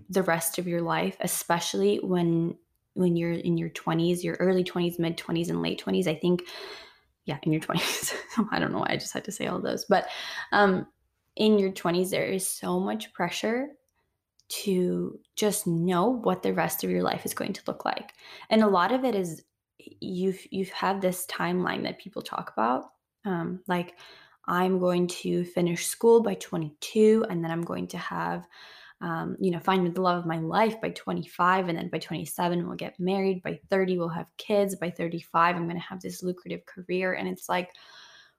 the 0.10 0.24
rest 0.24 0.60
of 0.60 0.68
your 0.68 0.82
life, 0.82 1.16
especially 1.22 2.02
when 2.04 2.58
when 2.96 3.16
you're 3.16 3.32
in 3.32 3.58
your 3.58 3.70
20s, 3.70 4.22
your 4.22 4.36
early 4.42 4.66
20s, 4.66 5.00
mid 5.00 5.18
20s 5.18 5.48
and 5.48 5.62
late 5.62 5.82
20s. 5.82 6.08
I 6.08 6.16
think 6.16 6.44
yeah, 7.24 7.38
in 7.44 7.54
your 7.54 7.62
20s. 7.62 8.16
I 8.52 8.60
don't 8.60 8.74
know 8.74 8.80
why 8.80 8.90
I 8.90 8.98
just 8.98 9.14
had 9.14 9.24
to 9.24 9.32
say 9.32 9.48
all 9.48 9.62
those, 9.62 9.86
but 9.86 10.10
um 10.52 10.88
in 11.38 11.58
your 11.58 11.72
20s 11.72 12.10
there 12.10 12.26
is 12.26 12.46
so 12.46 12.82
much 12.82 13.14
pressure 13.14 13.70
to 14.64 15.20
just 15.36 15.66
know 15.66 16.08
what 16.08 16.44
the 16.44 16.54
rest 16.54 16.84
of 16.84 16.90
your 16.90 17.04
life 17.04 17.26
is 17.26 17.34
going 17.34 17.54
to 17.54 17.62
look 17.68 17.86
like. 17.86 18.14
And 18.50 18.62
a 18.62 18.68
lot 18.68 18.92
of 18.92 19.04
it 19.04 19.16
is 19.16 19.44
you've 19.78 20.40
you've 20.52 20.70
had 20.70 21.02
this 21.02 21.26
timeline 21.26 21.84
that 21.84 22.00
people 22.00 22.22
talk 22.22 22.52
about. 22.56 22.86
Um, 23.26 23.62
like 23.68 23.96
I'm 24.46 24.80
going 24.80 25.08
to 25.08 25.46
finish 25.46 25.88
school 25.88 26.22
by 26.22 26.36
22, 26.36 27.26
and 27.30 27.44
then 27.44 27.52
I'm 27.52 27.64
going 27.64 27.88
to 27.88 27.98
have 27.98 28.46
um, 29.04 29.36
you 29.38 29.52
know, 29.52 29.60
find 29.60 29.94
the 29.94 30.02
love 30.02 30.20
of 30.20 30.26
my 30.26 30.40
life 30.40 30.80
by 30.80 30.90
25. 30.92 31.68
And 31.68 31.78
then 31.78 31.90
by 31.90 32.00
27, 32.00 32.66
we'll 32.66 32.78
get 32.78 32.98
married. 33.00 33.44
By 33.44 33.60
30, 33.70 33.98
we'll 33.98 34.08
have 34.08 34.28
kids. 34.38 34.78
By 34.78 34.92
35, 34.92 35.58
I'm 35.58 35.66
going 35.66 35.76
to 35.76 35.86
have 35.86 36.02
this 36.02 36.24
lucrative 36.24 36.66
career. 36.66 37.14
And 37.14 37.28
it's 37.28 37.50
like, 37.50 37.70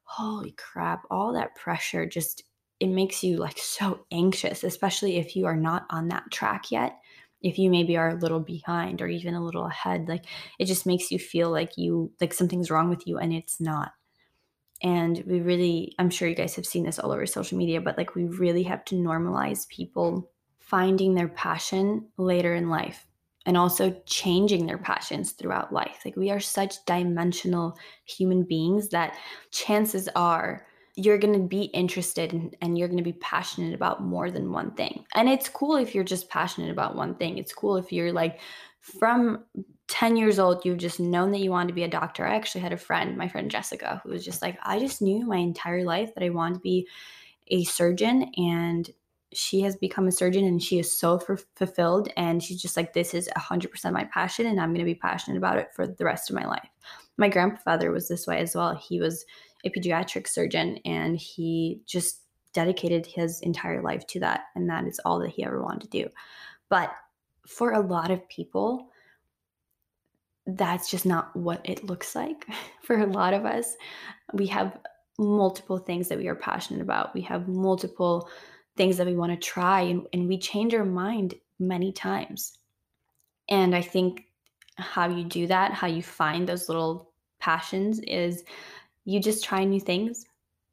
holy 0.05 0.53
crap, 0.53 1.03
all 1.11 1.35
that 1.35 1.55
pressure 1.55 2.07
just 2.07 2.45
it 2.81 2.89
makes 2.89 3.23
you 3.23 3.37
like 3.37 3.59
so 3.59 4.07
anxious, 4.11 4.65
especially 4.65 5.17
if 5.17 5.37
you 5.37 5.47
are 5.47 5.57
not 5.57 5.87
on 5.91 6.09
that 6.09 6.31
track 6.31 6.71
yet. 6.71 6.99
If 7.41 7.59
you 7.59 7.71
maybe 7.71 7.97
are 7.97 8.09
a 8.09 8.15
little 8.19 8.41
behind 8.41 9.03
or 9.03 9.07
even 9.07 9.35
a 9.35 9.45
little 9.45 9.67
ahead, 9.67 10.09
like 10.09 10.25
it 10.59 10.65
just 10.65 10.87
makes 10.87 11.11
you 11.11 11.19
feel 11.19 11.51
like 11.51 11.77
you 11.77 12.11
like 12.21 12.33
something's 12.33 12.71
wrong 12.71 12.89
with 12.89 13.07
you 13.07 13.19
and 13.19 13.33
it's 13.33 13.61
not. 13.61 13.93
And 14.83 15.23
we 15.27 15.41
really, 15.41 15.95
I'm 15.99 16.11
sure 16.11 16.29
you 16.29 16.35
guys 16.35 16.57
have 16.57 16.67
seen 16.67 16.85
this 16.85 16.99
all 16.99 17.13
over 17.13 17.27
social 17.27 17.59
media, 17.59 17.81
but 17.81 17.97
like 17.97 18.15
we 18.15 18.25
really 18.25 18.65
have 18.65 18.85
to 18.87 18.97
normalize 18.97 19.69
people 19.69 20.31
finding 20.59 21.15
their 21.15 21.29
passion 21.29 22.09
later 22.17 22.55
in 22.55 22.69
life 22.69 23.07
and 23.47 23.57
also 23.57 23.95
changing 24.07 24.67
their 24.67 24.79
passions 24.79 25.33
throughout 25.33 25.73
life. 25.73 26.01
Like 26.05 26.17
we 26.17 26.31
are 26.31 26.41
such 26.41 26.85
dimensional 26.87 27.77
human 28.05 28.43
beings 28.43 28.89
that 28.89 29.17
chances 29.51 30.09
are 30.17 30.67
you're 30.97 31.19
going 31.19 31.35
to 31.35 31.47
be 31.47 31.65
interested 31.65 32.33
in, 32.33 32.53
and 32.61 32.79
you're 32.79 32.89
going 32.89 32.99
to 32.99 33.05
be 33.05 33.15
passionate 33.15 33.75
about 33.75 34.03
more 34.03 34.31
than 34.31 34.53
one 34.53 34.71
thing. 34.73 35.05
And 35.15 35.29
it's 35.29 35.49
cool 35.49 35.77
if 35.77 35.95
you're 35.95 36.05
just 36.05 36.29
passionate 36.29 36.71
about 36.71 36.95
one 36.95 37.15
thing. 37.17 37.39
It's 37.39 37.53
cool 37.53 37.77
if 37.77 37.93
you're 37.93 38.13
like 38.13 38.41
from 38.81 39.45
10 39.89 40.17
years 40.17 40.39
old, 40.39 40.65
you've 40.65 40.79
just 40.79 41.01
known 41.01 41.33
that 41.33 41.41
you 41.41 41.51
wanted 41.51 41.69
to 41.69 41.75
be 41.75 41.85
a 41.85 41.89
doctor. 41.89 42.27
I 42.27 42.37
actually 42.37 42.61
had 42.61 42.73
a 42.73 42.77
friend, 42.77 43.17
my 43.17 43.29
friend 43.29 43.51
Jessica, 43.51 44.01
who 44.05 44.11
was 44.11 44.25
just 44.25 44.43
like, 44.43 44.59
I 44.63 44.79
just 44.79 45.03
knew 45.03 45.27
my 45.27 45.37
entire 45.37 45.85
life 45.85 46.15
that 46.15 46.25
I 46.25 46.31
wanted 46.31 46.55
to 46.55 46.61
be 46.61 46.87
a 47.49 47.65
surgeon 47.65 48.31
and 48.37 48.91
she 49.33 49.61
has 49.63 49.77
become 49.77 50.07
a 50.07 50.13
surgeon 50.13 50.45
and 50.45 50.63
she 50.63 50.79
is 50.79 50.97
so 50.97 51.21
f- 51.29 51.45
fulfilled 51.57 52.09
and 52.17 52.43
she's 52.43 52.63
just 52.63 52.77
like 52.77 52.93
this 52.93 53.15
is 53.15 53.29
100% 53.37 53.93
my 53.93 54.05
passion 54.05 54.47
and 54.47 54.61
i'm 54.61 54.71
going 54.71 54.79
to 54.79 54.85
be 54.85 54.95
passionate 54.95 55.37
about 55.37 55.59
it 55.59 55.69
for 55.75 55.87
the 55.87 56.05
rest 56.05 56.31
of 56.31 56.37
my 56.37 56.47
life 56.47 56.69
my 57.17 57.29
grandfather 57.29 57.91
was 57.91 58.09
this 58.09 58.27
way 58.27 58.39
as 58.39 58.55
well 58.55 58.75
he 58.75 59.01
was 59.01 59.25
a 59.65 59.71
pediatric 59.71 60.29
surgeon 60.29 60.79
and 60.85 61.17
he 61.17 61.81
just 61.87 62.21
dedicated 62.53 63.07
his 63.07 63.41
entire 63.41 63.83
life 63.83 64.07
to 64.07 64.21
that 64.21 64.45
and 64.55 64.69
that 64.69 64.87
is 64.87 65.01
all 65.05 65.19
that 65.19 65.31
he 65.31 65.45
ever 65.45 65.63
wanted 65.63 65.83
to 65.83 66.03
do. 66.03 66.09
But 66.69 66.93
for 67.47 67.73
a 67.73 67.81
lot 67.81 68.11
of 68.11 68.29
people 68.29 68.89
that's 70.47 70.91
just 70.91 71.07
not 71.07 71.35
what 71.35 71.63
it 71.65 71.85
looks 71.85 72.15
like. 72.15 72.47
For 72.83 72.99
a 73.01 73.07
lot 73.07 73.33
of 73.33 73.47
us 73.47 73.77
we 74.35 74.47
have 74.49 74.79
multiple 75.19 75.79
things 75.79 76.09
that 76.09 76.19
we 76.19 76.29
are 76.29 76.35
passionate 76.35 76.83
about. 76.83 77.15
We 77.15 77.23
have 77.23 77.49
multiple 77.49 78.29
things 78.77 78.99
that 78.99 79.07
we 79.07 79.17
want 79.17 79.33
to 79.33 79.39
try 79.39 79.81
and, 79.83 80.07
and 80.13 80.29
we 80.29 80.37
change 80.37 80.75
our 80.75 80.85
mind 80.85 81.35
many 81.59 81.93
times. 81.93 82.59
And 83.49 83.75
i 83.75 83.81
think 83.81 84.27
how 84.77 85.09
you 85.09 85.25
do 85.25 85.47
that 85.47 85.73
how 85.73 85.87
you 85.87 86.03
find 86.03 86.49
those 86.49 86.69
little 86.69 87.11
passions 87.39 88.01
is 88.01 88.45
you 89.05 89.21
just 89.21 89.45
try 89.45 89.65
new 89.65 89.81
things. 89.81 90.25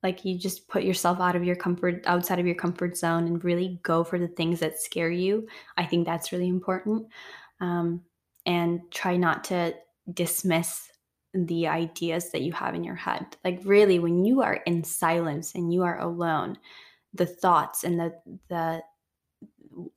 Like 0.03 0.25
you 0.25 0.37
just 0.37 0.67
put 0.67 0.83
yourself 0.83 1.19
out 1.19 1.35
of 1.35 1.43
your 1.43 1.55
comfort 1.55 2.03
outside 2.07 2.39
of 2.39 2.45
your 2.45 2.55
comfort 2.55 2.97
zone 2.97 3.27
and 3.27 3.43
really 3.43 3.79
go 3.83 4.03
for 4.03 4.17
the 4.17 4.27
things 4.27 4.59
that 4.61 4.79
scare 4.79 5.11
you. 5.11 5.47
I 5.77 5.85
think 5.85 6.05
that's 6.05 6.31
really 6.31 6.47
important. 6.47 7.07
Um, 7.59 8.01
and 8.45 8.81
try 8.89 9.17
not 9.17 9.43
to 9.45 9.75
dismiss 10.13 10.89
the 11.33 11.67
ideas 11.67 12.31
that 12.31 12.41
you 12.41 12.51
have 12.51 12.73
in 12.73 12.83
your 12.83 12.95
head. 12.95 13.37
Like 13.45 13.61
really 13.63 13.99
when 13.99 14.25
you 14.25 14.41
are 14.41 14.55
in 14.65 14.83
silence 14.83 15.53
and 15.53 15.71
you 15.71 15.83
are 15.83 15.99
alone 15.99 16.57
the 17.13 17.25
thoughts 17.25 17.83
and 17.83 17.99
the 17.99 18.13
the 18.47 18.81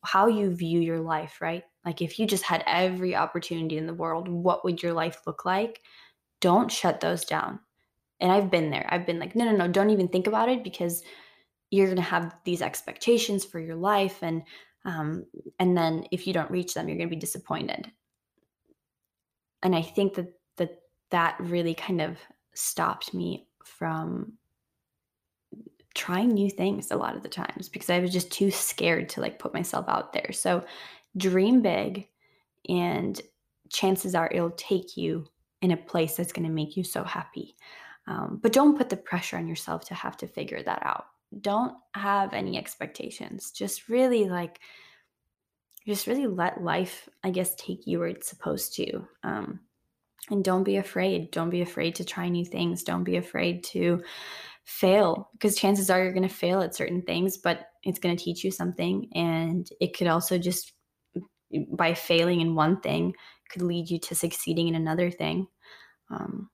how 0.04 0.26
you 0.26 0.54
view 0.54 0.80
your 0.80 1.00
life 1.00 1.40
right? 1.40 1.64
Like 1.84 2.02
if 2.02 2.18
you 2.18 2.26
just 2.26 2.44
had 2.44 2.62
every 2.66 3.16
opportunity 3.16 3.78
in 3.78 3.86
the 3.86 3.94
world 3.94 4.28
what 4.28 4.64
would 4.64 4.82
your 4.82 4.92
life 4.92 5.20
look 5.26 5.44
like? 5.44 5.80
Don't 6.40 6.70
shut 6.70 7.00
those 7.00 7.24
down 7.24 7.60
and 8.20 8.32
I've 8.32 8.50
been 8.50 8.70
there. 8.70 8.86
I've 8.88 9.06
been 9.06 9.18
like, 9.18 9.34
no, 9.36 9.44
no, 9.44 9.52
no, 9.52 9.68
don't 9.68 9.90
even 9.90 10.08
think 10.08 10.26
about 10.26 10.48
it 10.48 10.64
because 10.64 11.02
you're 11.70 11.86
going 11.86 11.96
to 11.96 12.02
have 12.02 12.34
these 12.44 12.62
expectations 12.62 13.44
for 13.44 13.58
your 13.60 13.76
life. 13.76 14.22
And, 14.22 14.42
um, 14.84 15.26
and 15.58 15.76
then 15.76 16.06
if 16.10 16.26
you 16.26 16.32
don't 16.32 16.50
reach 16.50 16.74
them, 16.74 16.88
you're 16.88 16.98
going 16.98 17.08
to 17.08 17.16
be 17.16 17.20
disappointed. 17.20 17.90
and 19.64 19.74
I 19.74 19.82
think 19.82 20.14
that 20.14 20.32
that 20.56 20.82
that 21.10 21.36
really 21.40 21.74
kind 21.74 22.00
of 22.00 22.18
stopped 22.54 23.14
me 23.14 23.48
from 23.64 24.34
trying 25.94 26.28
new 26.34 26.50
things 26.50 26.90
a 26.90 26.96
lot 26.96 27.16
of 27.16 27.22
the 27.22 27.28
times 27.28 27.68
because 27.68 27.90
I 27.90 28.00
was 28.00 28.12
just 28.12 28.30
too 28.30 28.50
scared 28.50 29.08
to 29.10 29.20
like 29.20 29.38
put 29.38 29.54
myself 29.54 29.86
out 29.88 30.12
there. 30.12 30.32
So 30.32 30.64
dream 31.16 31.62
big 31.62 32.08
and 32.68 33.20
chances 33.70 34.14
are 34.14 34.30
it'll 34.32 34.50
take 34.50 34.96
you 34.96 35.26
in 35.62 35.70
a 35.70 35.76
place 35.76 36.16
that's 36.16 36.32
going 36.32 36.46
to 36.46 36.52
make 36.52 36.76
you 36.76 36.84
so 36.84 37.04
happy. 37.04 37.56
Um, 38.06 38.38
but 38.42 38.52
don't 38.52 38.76
put 38.76 38.90
the 38.90 38.96
pressure 38.96 39.36
on 39.36 39.48
yourself 39.48 39.86
to 39.86 39.94
have 39.94 40.16
to 40.18 40.26
figure 40.26 40.62
that 40.62 40.82
out. 40.84 41.06
Don't 41.40 41.74
have 41.94 42.34
any 42.34 42.58
expectations. 42.58 43.50
Just 43.50 43.88
really 43.88 44.28
like, 44.28 44.60
just 45.86 46.06
really 46.06 46.26
let 46.26 46.62
life, 46.62 47.08
I 47.22 47.30
guess, 47.30 47.54
take 47.56 47.86
you 47.86 47.98
where 47.98 48.08
it's 48.08 48.28
supposed 48.28 48.74
to. 48.76 49.06
Um, 49.22 49.60
and 50.30 50.44
don't 50.44 50.64
be 50.64 50.76
afraid. 50.76 51.30
Don't 51.30 51.50
be 51.50 51.62
afraid 51.62 51.94
to 51.96 52.04
try 52.04 52.28
new 52.28 52.44
things. 52.44 52.82
Don't 52.82 53.04
be 53.04 53.16
afraid 53.16 53.64
to 53.64 54.02
fail 54.64 55.28
because 55.32 55.56
chances 55.56 55.90
are 55.90 56.02
you're 56.02 56.12
going 56.12 56.28
to 56.28 56.34
fail 56.34 56.62
at 56.62 56.74
certain 56.74 57.02
things, 57.02 57.36
but 57.36 57.68
it's 57.82 57.98
going 57.98 58.16
to 58.16 58.22
teach 58.22 58.44
you 58.44 58.50
something. 58.50 59.08
And 59.14 59.68
it 59.80 59.96
could 59.96 60.06
also 60.06 60.38
just, 60.38 60.72
by 61.72 61.94
failing 61.94 62.40
in 62.40 62.54
one 62.54 62.80
thing, 62.80 63.14
could 63.50 63.62
lead 63.62 63.90
you 63.90 63.98
to 64.00 64.14
succeeding 64.14 64.68
in 64.68 64.74
another 64.74 65.10
thing. 65.10 65.46
Um, 66.10 66.48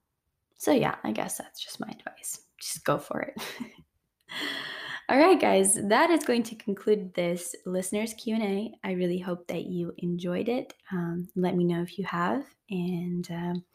so 0.61 0.71
yeah, 0.71 0.93
I 1.03 1.11
guess 1.11 1.39
that's 1.39 1.59
just 1.59 1.79
my 1.79 1.87
advice. 1.87 2.39
Just 2.61 2.85
go 2.85 2.99
for 2.99 3.19
it. 3.21 3.35
All 5.09 5.17
right, 5.17 5.41
guys, 5.41 5.73
that 5.73 6.11
is 6.11 6.23
going 6.23 6.43
to 6.43 6.55
conclude 6.55 7.15
this 7.15 7.55
listeners 7.65 8.13
Q 8.13 8.35
and 8.35 8.43
A. 8.43 8.71
I 8.83 8.91
really 8.91 9.17
hope 9.17 9.47
that 9.47 9.65
you 9.65 9.91
enjoyed 9.97 10.49
it. 10.49 10.75
Um, 10.91 11.27
let 11.35 11.55
me 11.55 11.63
know 11.63 11.81
if 11.81 11.97
you 11.97 12.05
have, 12.05 12.45
and 12.69 13.27
um, 13.31 13.65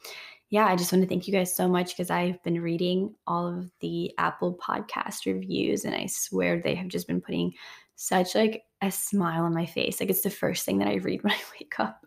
yeah, 0.50 0.66
I 0.66 0.76
just 0.76 0.92
want 0.92 1.02
to 1.02 1.08
thank 1.08 1.26
you 1.26 1.32
guys 1.32 1.56
so 1.56 1.66
much 1.66 1.88
because 1.88 2.08
I've 2.08 2.40
been 2.44 2.62
reading 2.62 3.16
all 3.26 3.48
of 3.48 3.68
the 3.80 4.14
Apple 4.18 4.56
Podcast 4.56 5.26
reviews, 5.26 5.84
and 5.84 5.94
I 5.94 6.06
swear 6.06 6.62
they 6.62 6.76
have 6.76 6.86
just 6.86 7.08
been 7.08 7.20
putting 7.20 7.52
such 7.96 8.36
like 8.36 8.62
a 8.82 8.90
smile 8.90 9.44
on 9.44 9.54
my 9.54 9.66
face. 9.66 10.00
Like 10.00 10.10
it's 10.10 10.22
the 10.22 10.30
first 10.30 10.64
thing 10.64 10.78
that 10.78 10.88
I 10.88 10.96
read 10.96 11.22
when 11.22 11.32
I 11.32 11.40
wake 11.58 11.78
up. 11.78 12.04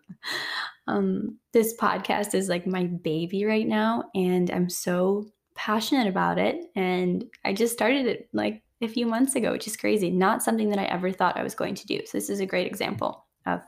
Um, 0.86 1.38
this 1.52 1.74
podcast 1.76 2.34
is 2.34 2.48
like 2.48 2.66
my 2.66 2.84
baby 2.84 3.44
right 3.44 3.66
now, 3.66 4.04
and 4.14 4.50
I'm 4.50 4.68
so 4.68 5.26
passionate 5.54 6.06
about 6.06 6.38
it. 6.38 6.64
And 6.74 7.24
I 7.44 7.52
just 7.52 7.72
started 7.72 8.06
it 8.06 8.28
like 8.32 8.62
a 8.82 8.88
few 8.88 9.06
months 9.06 9.34
ago, 9.34 9.52
which 9.52 9.66
is 9.66 9.76
crazy. 9.76 10.10
Not 10.10 10.42
something 10.42 10.70
that 10.70 10.78
I 10.78 10.84
ever 10.84 11.12
thought 11.12 11.36
I 11.36 11.42
was 11.42 11.54
going 11.54 11.74
to 11.74 11.86
do. 11.86 12.00
So 12.06 12.18
this 12.18 12.30
is 12.30 12.40
a 12.40 12.46
great 12.46 12.66
example 12.66 13.26
of 13.46 13.60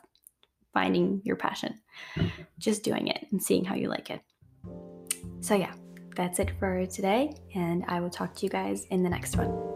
finding 0.72 1.20
your 1.24 1.36
passion, 1.36 1.78
just 2.58 2.82
doing 2.82 3.08
it 3.08 3.26
and 3.30 3.42
seeing 3.42 3.64
how 3.64 3.74
you 3.74 3.88
like 3.88 4.10
it. 4.10 4.20
So 5.40 5.54
yeah, 5.54 5.74
that's 6.16 6.38
it 6.38 6.52
for 6.58 6.86
today, 6.86 7.34
and 7.54 7.84
I 7.88 8.00
will 8.00 8.10
talk 8.10 8.34
to 8.36 8.46
you 8.46 8.50
guys 8.50 8.86
in 8.86 9.02
the 9.02 9.10
next 9.10 9.36
one. 9.36 9.71